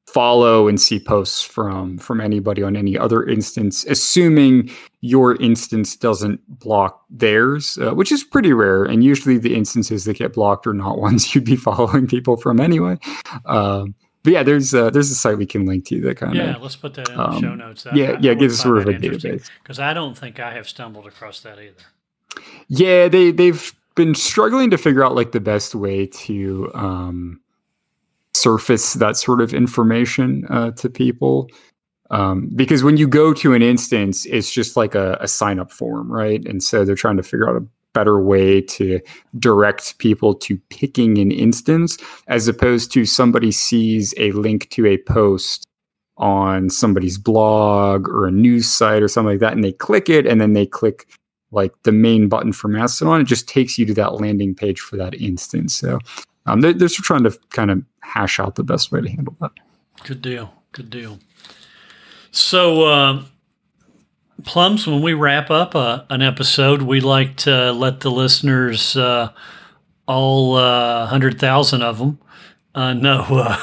[0.07, 4.71] follow and see posts from from anybody on any other instance, assuming
[5.01, 8.85] your instance doesn't block theirs, uh, which is pretty rare.
[8.85, 12.61] And usually, the instances that get blocked are not ones you'd be following people from
[12.61, 12.99] anyway.
[13.47, 16.47] Um, but yeah, there's uh, there's a site we can link to that kind of.
[16.47, 17.87] Yeah, let's put that in um, the show notes.
[17.87, 20.69] I, yeah, yeah, gives us sort of a database because I don't think I have
[20.69, 22.43] stumbled across that either.
[22.69, 27.41] Yeah, they they've been struggling to figure out like the best way to um,
[28.35, 31.49] surface that sort of information uh, to people.
[32.11, 35.73] Um, because when you go to an instance, it's just like a, a sign up
[35.73, 36.47] form, right?
[36.47, 39.01] And so they're trying to figure out a better way to
[39.39, 44.99] direct people to picking an instance as opposed to somebody sees a link to a
[44.99, 45.67] post
[46.17, 50.27] on somebody's blog or a news site or something like that and they click it
[50.27, 51.09] and then they click
[51.51, 54.97] like the main button for Mastodon it just takes you to that landing page for
[54.97, 55.75] that instance.
[55.75, 55.99] So
[56.47, 59.53] um, they're, they're trying to kind of hash out the best way to handle that.
[60.05, 60.53] Good deal.
[60.73, 61.19] Good deal.
[62.31, 63.23] So uh,
[64.45, 69.33] Plums, when we wrap up uh, an episode, we like to let the listeners, uh,
[70.07, 72.19] all uh, 100,000 of them,
[72.75, 73.61] uh, know uh,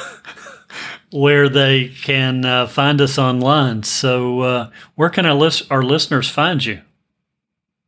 [1.11, 3.83] where they can uh, find us online.
[3.83, 6.81] So, where can our, list- our listeners find you?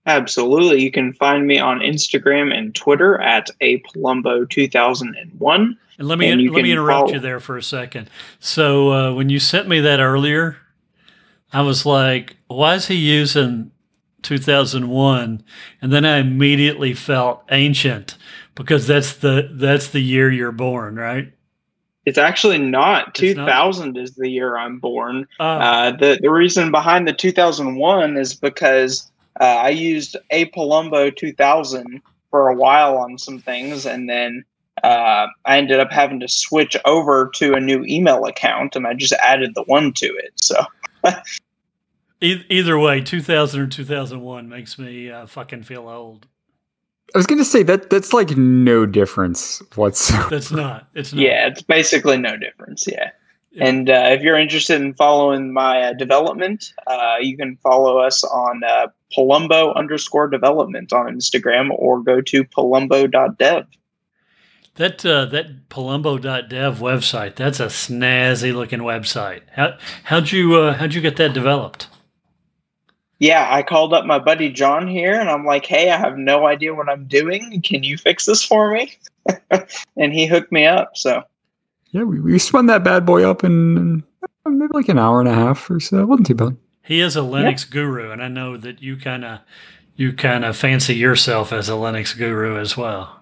[0.05, 0.81] Absolutely.
[0.81, 5.77] You can find me on Instagram and Twitter at a Palumbo 2001.
[5.99, 8.09] And let me and let me interrupt follow- you there for a second.
[8.39, 10.57] So when you sent me that earlier,
[11.53, 13.71] I was like, why is he using
[14.21, 15.43] 2001?
[15.81, 18.17] And then I immediately felt ancient
[18.55, 21.31] because that's the that's the year you're born, right?
[22.05, 23.09] It's actually not.
[23.09, 24.01] It's 2000 not?
[24.01, 25.27] is the year I'm born.
[25.39, 25.45] Oh.
[25.45, 32.01] Uh, the the reason behind the 2001 is because uh, I used a Palumbo 2000
[32.29, 34.43] for a while on some things, and then
[34.83, 38.93] uh, I ended up having to switch over to a new email account, and I
[38.93, 40.33] just added the one to it.
[40.35, 40.55] So
[42.21, 46.27] Either way, 2000 or 2001 makes me uh, fucking feel old.
[47.13, 50.29] I was gonna say that that's like no difference whatsoever.
[50.29, 50.87] That's not.
[50.93, 51.21] It's not.
[51.21, 52.85] Yeah, it's basically no difference.
[52.87, 53.11] Yeah.
[53.51, 53.67] yeah.
[53.67, 58.23] And uh, if you're interested in following my uh, development, uh, you can follow us
[58.23, 63.65] on uh, Palumbo underscore development on Instagram or go to palumbo.dev.
[64.75, 69.41] That uh, that palumbo.dev website, that's a snazzy looking website.
[69.53, 71.87] How how'd you uh, how'd you get that developed?
[73.21, 76.47] yeah, I called up my buddy John here and I'm like, hey, I have no
[76.47, 77.61] idea what I'm doing.
[77.61, 78.97] Can you fix this for me?
[79.95, 80.97] and he hooked me up.
[80.97, 81.21] So,
[81.91, 84.03] yeah, we, we spun that bad boy up in
[84.43, 85.99] maybe like an hour and a half or so.
[85.99, 86.57] It wasn't too bad.
[86.81, 87.73] He is a Linux yeah.
[87.73, 89.41] guru, and I know that you kind of
[89.95, 93.20] you kind of fancy yourself as a Linux guru as well.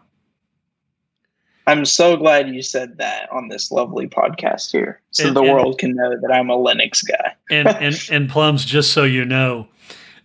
[1.69, 5.53] I'm so glad you said that on this lovely podcast here, so and, the and,
[5.53, 7.35] world can know that I'm a Linux guy.
[7.51, 9.67] and and and plums, just so you know,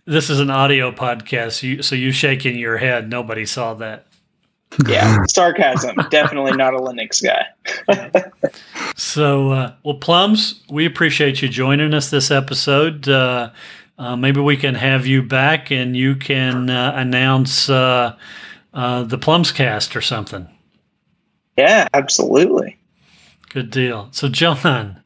[0.05, 1.61] this is an audio podcast.
[1.61, 3.09] You, so you shaking your head.
[3.09, 4.07] Nobody saw that.
[4.87, 5.95] Yeah, sarcasm.
[6.09, 7.45] Definitely not a Linux guy.
[8.95, 13.07] so, uh, well, plums, we appreciate you joining us this episode.
[13.07, 13.51] Uh,
[13.99, 18.17] uh, maybe we can have you back and you can uh, announce uh,
[18.73, 20.49] uh, the Plums cast or something.
[21.57, 22.77] Yeah, absolutely.
[23.49, 24.09] Good deal.
[24.11, 25.01] So, John,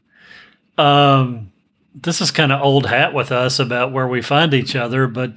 [0.78, 1.52] um,
[1.94, 5.34] this is kind of old hat with us about where we find each other, but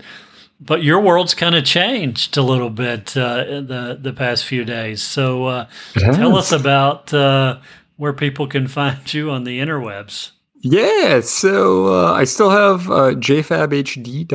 [0.60, 5.02] but your world's kind of changed a little bit uh, the the past few days.
[5.02, 7.58] So, uh, tell us about uh,
[7.96, 10.30] where people can find you on the interwebs.
[10.64, 14.30] Yeah, so uh, I still have uh, jfabhd.com.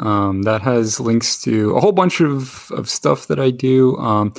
[0.00, 3.96] Um, that has links to a whole bunch of, of stuff that I do.
[3.96, 4.32] Um,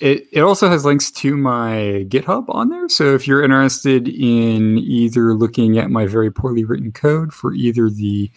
[0.00, 2.88] it, it also has links to my GitHub on there.
[2.88, 7.90] So if you're interested in either looking at my very poorly written code for either
[7.90, 8.30] the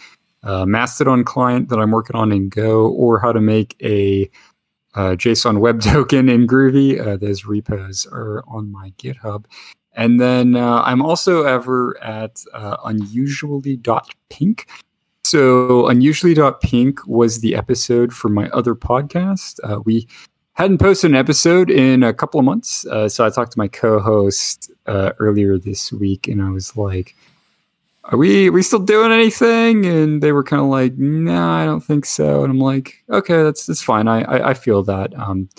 [0.44, 4.30] uh, Mastodon client that I'm working on in Go or how to make a
[4.96, 9.46] uh, JSON web token in Groovy, uh, those repos are on my GitHub.
[9.94, 14.68] And then uh, I'm also ever at uh, unusually.pink.
[15.24, 19.60] So unusually.pink was the episode for my other podcast.
[19.64, 20.08] Uh, we
[20.54, 22.86] hadn't posted an episode in a couple of months.
[22.86, 27.16] Uh, so I talked to my co-host uh, earlier this week, and I was like,
[28.06, 31.62] "Are we are we still doing anything?" And they were kind of like, "No, nah,
[31.62, 34.08] I don't think so." And I'm like, "Okay, that's that's fine.
[34.08, 35.50] I I, I feel that." Um,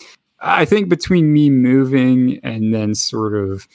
[0.40, 3.66] I think between me moving and then sort of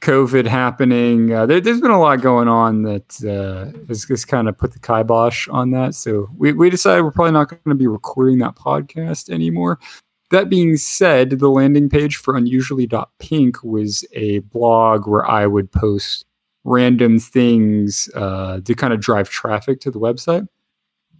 [0.00, 1.32] COVID happening.
[1.32, 4.72] Uh, there, has been a lot going on that uh, has, has kind of put
[4.72, 5.94] the kibosh on that.
[5.94, 9.78] So we, we decided we're probably not going to be recording that podcast anymore.
[10.30, 16.24] That being said, the landing page for unusually.pink was a blog where I would post
[16.64, 20.48] random things uh, to kind of drive traffic to the website.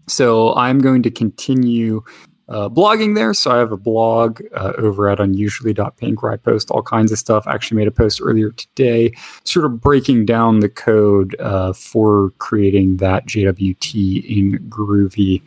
[0.09, 2.03] So I'm going to continue
[2.49, 3.35] uh, blogging there.
[3.35, 7.19] So I have a blog uh, over at unusually.pink where I post all kinds of
[7.19, 7.47] stuff.
[7.47, 9.13] I actually made a post earlier today,
[9.45, 15.43] sort of breaking down the code uh, for creating that JWT in Groovy.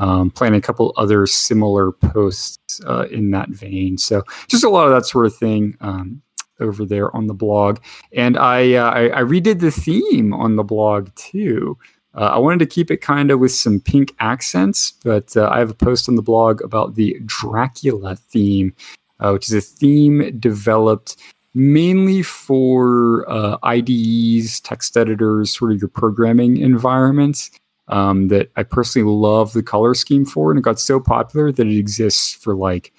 [0.00, 3.98] Um, planning a couple other similar posts uh, in that vein.
[3.98, 5.76] So just a lot of that sort of thing.
[5.80, 6.22] Um,
[6.58, 7.78] over there on the blog,
[8.12, 11.78] and I, uh, I I redid the theme on the blog too.
[12.14, 15.58] Uh, I wanted to keep it kind of with some pink accents, but uh, I
[15.58, 18.74] have a post on the blog about the Dracula theme,
[19.20, 21.16] uh, which is a theme developed
[21.54, 27.50] mainly for uh, IDEs, text editors, sort of your programming environments.
[27.90, 31.66] Um, that I personally love the color scheme for, and it got so popular that
[31.66, 32.92] it exists for like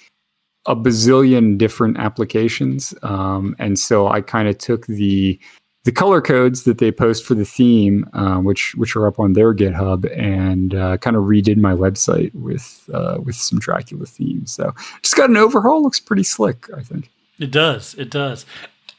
[0.66, 2.94] a bazillion different applications.
[3.02, 5.39] Um, and so I kind of took the
[5.84, 9.34] the color codes that they post for the theme, uh, which which are up on
[9.34, 14.54] their GitHub, and uh, kind of redid my website with uh, with some Dracula themes.
[14.54, 15.82] So just got an overhaul.
[15.82, 17.10] Looks pretty slick, I think.
[17.39, 17.96] It does.
[17.96, 18.46] It does.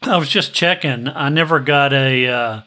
[0.02, 1.06] I was just checking.
[1.06, 2.62] I never got a uh,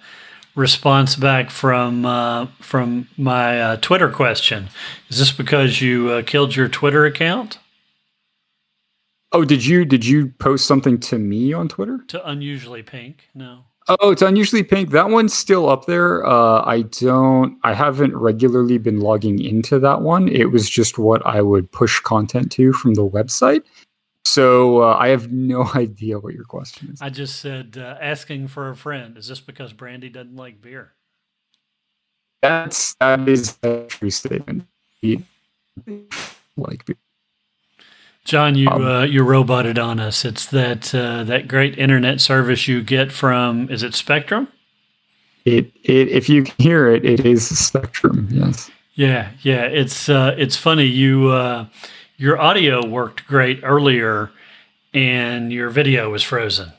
[0.55, 4.69] response back from uh, from my uh, Twitter question.
[5.09, 7.59] Is this because you killed your Twitter account?
[9.31, 11.99] Oh, did you did you post something to me on Twitter?
[12.07, 13.27] To unusually pink?
[13.35, 13.65] No.
[13.87, 14.89] Oh, it's unusually pink.
[14.91, 16.25] That one's still up there.
[16.25, 17.59] Uh, I don't.
[17.63, 20.27] I haven't regularly been logging into that one.
[20.27, 23.61] It was just what I would push content to from the website.
[24.25, 27.01] So uh, I have no idea what your question is.
[27.01, 29.17] I just said uh, asking for a friend.
[29.17, 30.93] Is this because Brandy doesn't like beer?
[32.41, 34.67] That's that is a true statement.
[36.57, 36.97] like beer.
[38.25, 40.25] John, you um, uh, you roboted on us.
[40.25, 44.47] It's that uh, that great internet service you get from is it Spectrum?
[45.45, 48.27] It, it if you can hear it, it is Spectrum.
[48.31, 48.71] Yes.
[48.95, 49.65] Yeah, yeah.
[49.65, 50.85] It's uh, it's funny.
[50.85, 51.67] You uh,
[52.17, 54.31] your audio worked great earlier,
[54.93, 56.71] and your video was frozen.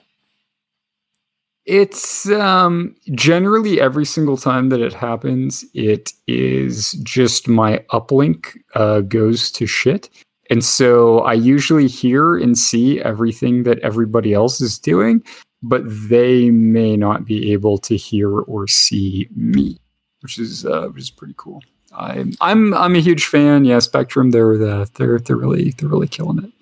[1.65, 9.01] It's um, generally every single time that it happens, it is just my uplink uh,
[9.01, 10.09] goes to shit
[10.51, 15.23] and so I usually hear and see everything that everybody else is doing,
[15.63, 19.79] but they may not be able to hear or see me,
[20.21, 21.63] which is uh, which is pretty cool.
[21.97, 23.65] I'm I'm I'm a huge fan.
[23.65, 26.53] Yeah, Spectrum, they're the they're they're really they're really killing it.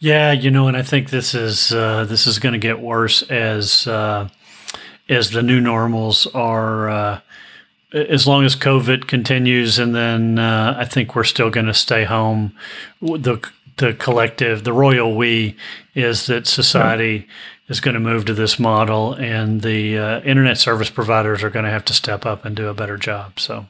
[0.00, 3.22] Yeah, you know, and I think this is uh, this is going to get worse
[3.22, 4.28] as uh,
[5.08, 6.90] as the new normals are.
[6.90, 7.20] Uh,
[7.92, 12.04] as long as COVID continues, and then uh, I think we're still going to stay
[12.04, 12.54] home.
[13.00, 13.44] The
[13.78, 15.56] the collective, the royal we,
[15.94, 17.26] is that society
[17.66, 21.64] is going to move to this model, and the uh, internet service providers are going
[21.64, 23.40] to have to step up and do a better job.
[23.40, 23.66] So.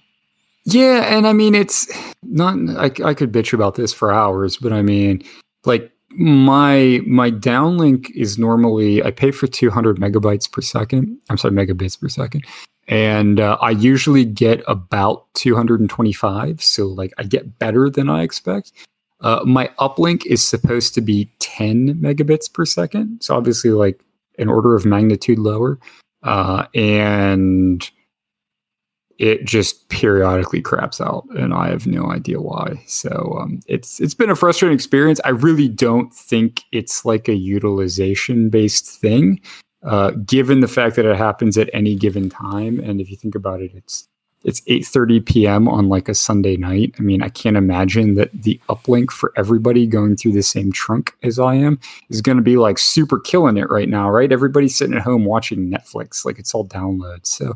[0.65, 1.91] Yeah, and I mean it's
[2.23, 2.57] not.
[2.77, 5.23] I, I could bitch about this for hours, but I mean,
[5.65, 11.19] like my my downlink is normally I pay for 200 megabytes per second.
[11.31, 12.45] I'm sorry, megabits per second,
[12.89, 16.63] and uh, I usually get about 225.
[16.63, 18.73] So like I get better than I expect.
[19.21, 24.01] Uh, my uplink is supposed to be 10 megabits per second, so obviously like
[24.39, 25.79] an order of magnitude lower,
[26.23, 27.91] uh, and
[29.21, 34.15] it just periodically craps out and i have no idea why so um, it's it's
[34.15, 39.41] been a frustrating experience i really don't think it's like a utilization based thing
[39.83, 43.35] uh, given the fact that it happens at any given time and if you think
[43.35, 44.09] about it it's
[44.43, 45.69] it's 8:30 p.m.
[45.69, 46.95] on like a Sunday night.
[46.99, 51.15] I mean, I can't imagine that the uplink for everybody going through the same trunk
[51.23, 54.33] as I am is going to be like super killing it right now, right?
[54.33, 57.27] Everybody's sitting at home watching Netflix, like it's all downloads.
[57.27, 57.53] So,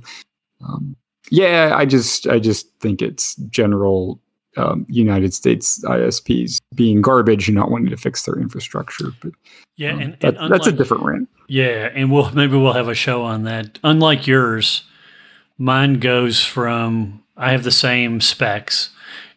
[0.60, 0.96] um,
[1.34, 4.20] yeah, I just I just think it's general
[4.56, 9.10] um, United States ISPs being garbage and not wanting to fix their infrastructure.
[9.20, 9.32] But
[9.76, 11.28] yeah, um, and, that, and that's a different rant.
[11.48, 13.78] Yeah, and we'll maybe we'll have a show on that.
[13.82, 14.84] Unlike yours,
[15.58, 18.90] mine goes from I have the same specs,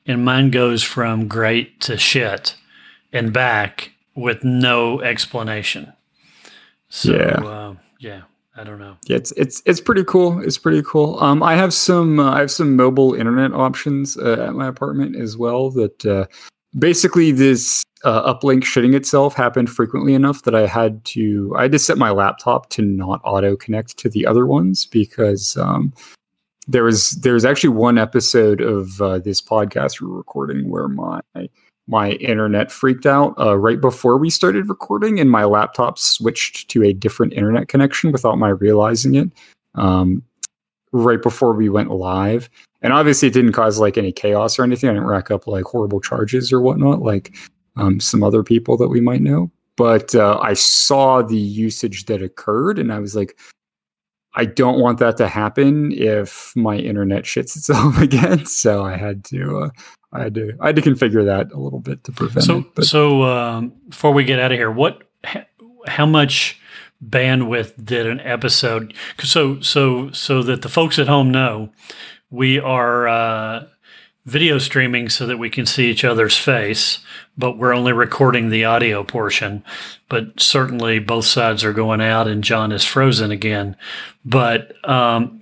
[0.05, 2.55] and mine goes from great to shit
[3.11, 5.93] and back with no explanation.
[6.89, 8.21] So yeah, uh, yeah.
[8.57, 8.97] I don't know.
[9.05, 10.41] Yeah, it's it's it's pretty cool.
[10.41, 11.19] It's pretty cool.
[11.19, 15.15] Um, I have some uh, I have some mobile internet options uh, at my apartment
[15.15, 15.69] as well.
[15.69, 16.25] That uh,
[16.77, 21.71] basically this uh, uplink shitting itself happened frequently enough that I had to I had
[21.73, 25.93] to set my laptop to not auto connect to the other ones because um,
[26.67, 30.87] there was there was actually one episode of uh, this podcast we were recording where
[30.87, 31.21] my
[31.87, 36.83] my internet freaked out uh, right before we started recording, and my laptop switched to
[36.83, 39.31] a different internet connection without my realizing it.
[39.75, 40.23] Um,
[40.91, 42.49] right before we went live,
[42.81, 44.89] and obviously it didn't cause like any chaos or anything.
[44.89, 47.35] I didn't rack up like horrible charges or whatnot, like
[47.75, 49.51] um, some other people that we might know.
[49.77, 53.37] But uh, I saw the usage that occurred, and I was like,
[54.33, 58.45] I don't want that to happen if my internet shits itself again.
[58.45, 59.69] So I had to uh,
[60.11, 62.83] I had to I had to configure that a little bit to prevent so, it.
[62.85, 65.03] So um, before we get out of here, what
[65.87, 66.59] how much
[67.05, 68.93] bandwidth did an episode?
[69.19, 71.71] So so so that the folks at home know,
[72.29, 73.65] we are uh,
[74.25, 76.99] video streaming so that we can see each other's face,
[77.37, 79.63] but we're only recording the audio portion.
[80.09, 83.75] But certainly both sides are going out, and John is frozen again.
[84.23, 85.41] But um,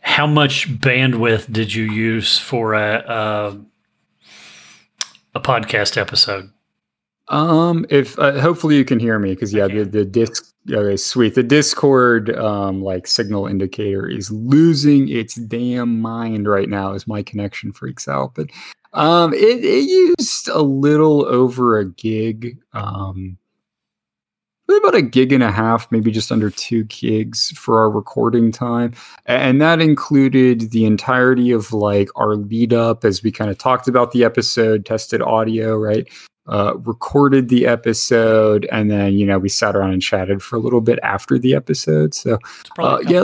[0.00, 3.60] how much bandwidth did you use for a,
[5.34, 6.50] a podcast episode?
[7.28, 11.36] Um, if uh, hopefully you can hear me because yeah, the the disc okay, sweet.
[11.36, 17.22] The Discord um like signal indicator is losing its damn mind right now as my
[17.22, 18.34] connection freaks out.
[18.34, 18.50] But
[18.92, 22.58] um, it it used a little over a gig.
[22.72, 23.38] Um,
[24.78, 28.92] about a gig and a half, maybe just under two gigs for our recording time.
[29.26, 33.88] And that included the entirety of like our lead up as we kind of talked
[33.88, 36.08] about the episode, tested audio, right?
[36.46, 40.58] Uh, recorded the episode, and then, you know, we sat around and chatted for a
[40.58, 42.12] little bit after the episode.
[42.12, 42.38] So,
[42.78, 43.22] uh, yeah,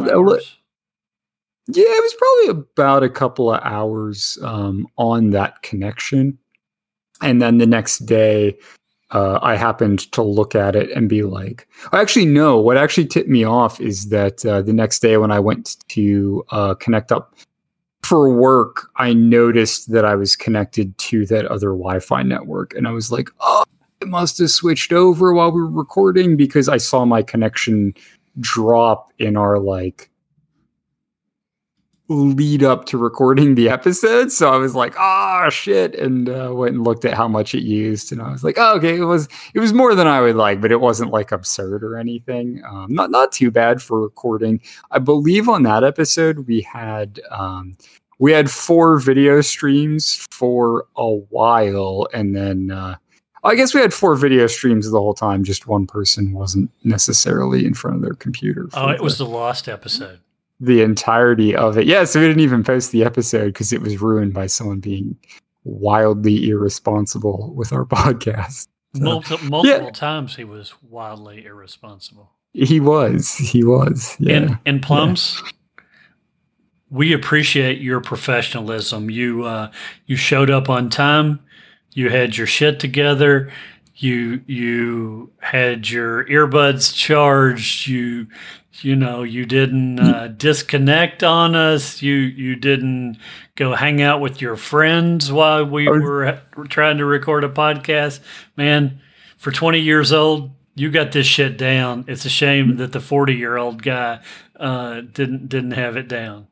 [1.69, 6.39] yeah, it was probably about a couple of hours um, on that connection.
[7.21, 8.57] And then the next day,
[9.11, 12.59] uh, I happened to look at it and be like, "I actually, no.
[12.59, 16.45] What actually tipped me off is that uh, the next day when I went to
[16.51, 17.35] uh, connect up
[18.03, 22.75] for work, I noticed that I was connected to that other Wi Fi network.
[22.75, 23.65] And I was like, oh,
[24.01, 27.95] it must have switched over while we were recording because I saw my connection
[28.41, 30.11] drop in our like
[32.09, 34.31] lead up to recording the episode.
[34.31, 35.95] So I was like, oh shit.
[35.97, 38.13] And uh, went and looked at how much it used.
[38.13, 40.61] And I was like, oh, okay, it was it was more than I would like,
[40.61, 42.63] but it wasn't like absurd or anything.
[42.69, 44.61] Um, not not too bad for recording.
[44.91, 47.77] I believe on that episode we had um,
[48.19, 52.97] we had four video streams for a while and then uh,
[53.45, 55.45] I guess we had four video streams the whole time.
[55.45, 58.69] Just one person wasn't necessarily in front of their computer.
[58.75, 60.21] Oh, it the, was the lost episode.
[60.61, 61.87] The entirety of it.
[61.87, 65.17] Yeah, so we didn't even post the episode because it was ruined by someone being
[65.65, 68.69] wildly irresponsible with our podcast.
[68.95, 69.91] So, multiple, multiple yeah.
[69.91, 72.31] times he was wildly irresponsible.
[72.55, 73.35] He was.
[73.37, 74.17] He was.
[74.19, 74.37] Yeah.
[74.37, 75.43] And, and plums.
[75.45, 75.51] Yeah.
[76.89, 79.11] We appreciate your professionalism.
[79.11, 79.71] You uh,
[80.07, 81.41] you showed up on time.
[81.93, 83.51] You had your shit together
[83.97, 88.27] you you had your earbuds charged you
[88.83, 93.19] you know you didn't uh, disconnect on us you you didn't
[93.55, 98.21] go hang out with your friends while we were trying to record a podcast.
[98.57, 99.01] Man
[99.39, 102.05] for 20 years old you got this shit down.
[102.07, 104.21] It's a shame that the 40 year old guy
[104.61, 106.47] uh, didn't didn't have it down.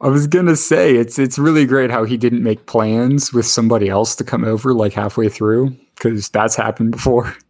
[0.00, 3.88] I was gonna say it's it's really great how he didn't make plans with somebody
[3.88, 7.36] else to come over like halfway through because that's happened before.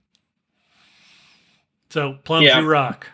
[1.91, 2.59] So plums yeah.
[2.59, 3.07] you rock.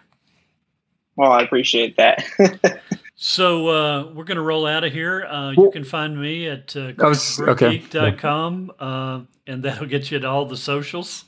[1.17, 2.25] Well, I appreciate that.
[3.17, 5.25] so uh, we're gonna roll out of here.
[5.25, 7.83] Uh, you can find me at uh, okay.
[8.79, 11.25] uh, and that'll get you to all the socials.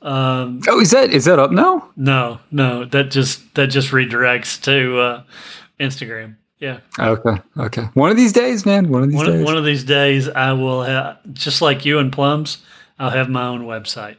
[0.00, 1.90] Um, oh, is that is that up now?
[1.94, 5.22] No, no, that just that just redirects to uh,
[5.78, 6.36] Instagram.
[6.58, 6.80] Yeah.
[6.98, 7.36] Okay.
[7.58, 7.82] Okay.
[7.92, 8.88] One of these days, man.
[8.88, 9.44] One of these one, days.
[9.44, 12.58] One of these days, I will have just like you and Plums.
[12.98, 14.16] I'll have my own website.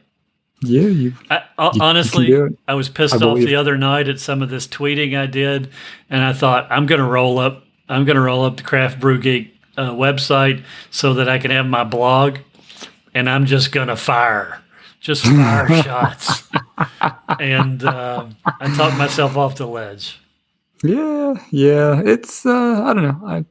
[0.62, 1.12] Yeah, you.
[1.30, 1.42] I,
[1.74, 4.66] you honestly, you I was pissed I off the other night at some of this
[4.66, 5.68] tweeting I did,
[6.08, 7.64] and I thought I'm going to roll up.
[7.88, 11.50] I'm going to roll up the Craft Brew Geek uh, website so that I can
[11.50, 12.38] have my blog,
[13.14, 14.62] and I'm just going to fire,
[15.00, 16.44] just fire shots,
[17.38, 18.26] and uh,
[18.60, 20.18] I talked myself off the ledge.
[20.82, 22.02] Yeah, yeah.
[22.04, 23.20] It's uh I don't know.
[23.26, 23.44] I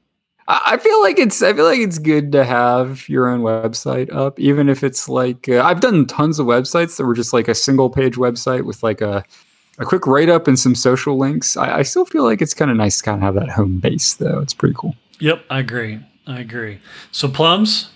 [0.48, 4.40] I feel like it's I feel like it's good to have your own website up,
[4.40, 7.56] even if it's like uh, I've done tons of websites that were just like a
[7.56, 9.24] single page website with like a
[9.80, 11.58] a quick write up and some social links.
[11.58, 13.80] I, I still feel like it's kind of nice to kind of have that home
[13.80, 14.40] base though.
[14.40, 14.96] It's pretty cool.
[15.20, 16.00] Yep, I agree.
[16.28, 16.80] I agree.
[17.12, 17.90] So plums,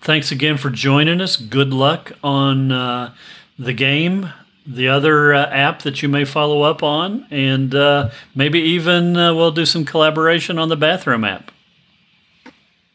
[0.00, 1.36] thanks again for joining us.
[1.36, 3.14] Good luck on uh,
[3.58, 4.30] the game
[4.66, 9.34] the other uh, app that you may follow up on, and uh, maybe even uh,
[9.34, 11.50] we'll do some collaboration on the bathroom app.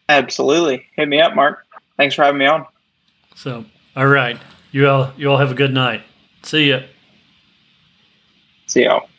[0.10, 1.65] Absolutely, hit me up, Mark.
[1.98, 2.65] Thanks for having me on.
[3.36, 3.65] So,
[3.95, 4.38] all right,
[4.72, 6.03] you all you all have a good night.
[6.44, 6.82] See ya.
[8.68, 9.10] See y'all.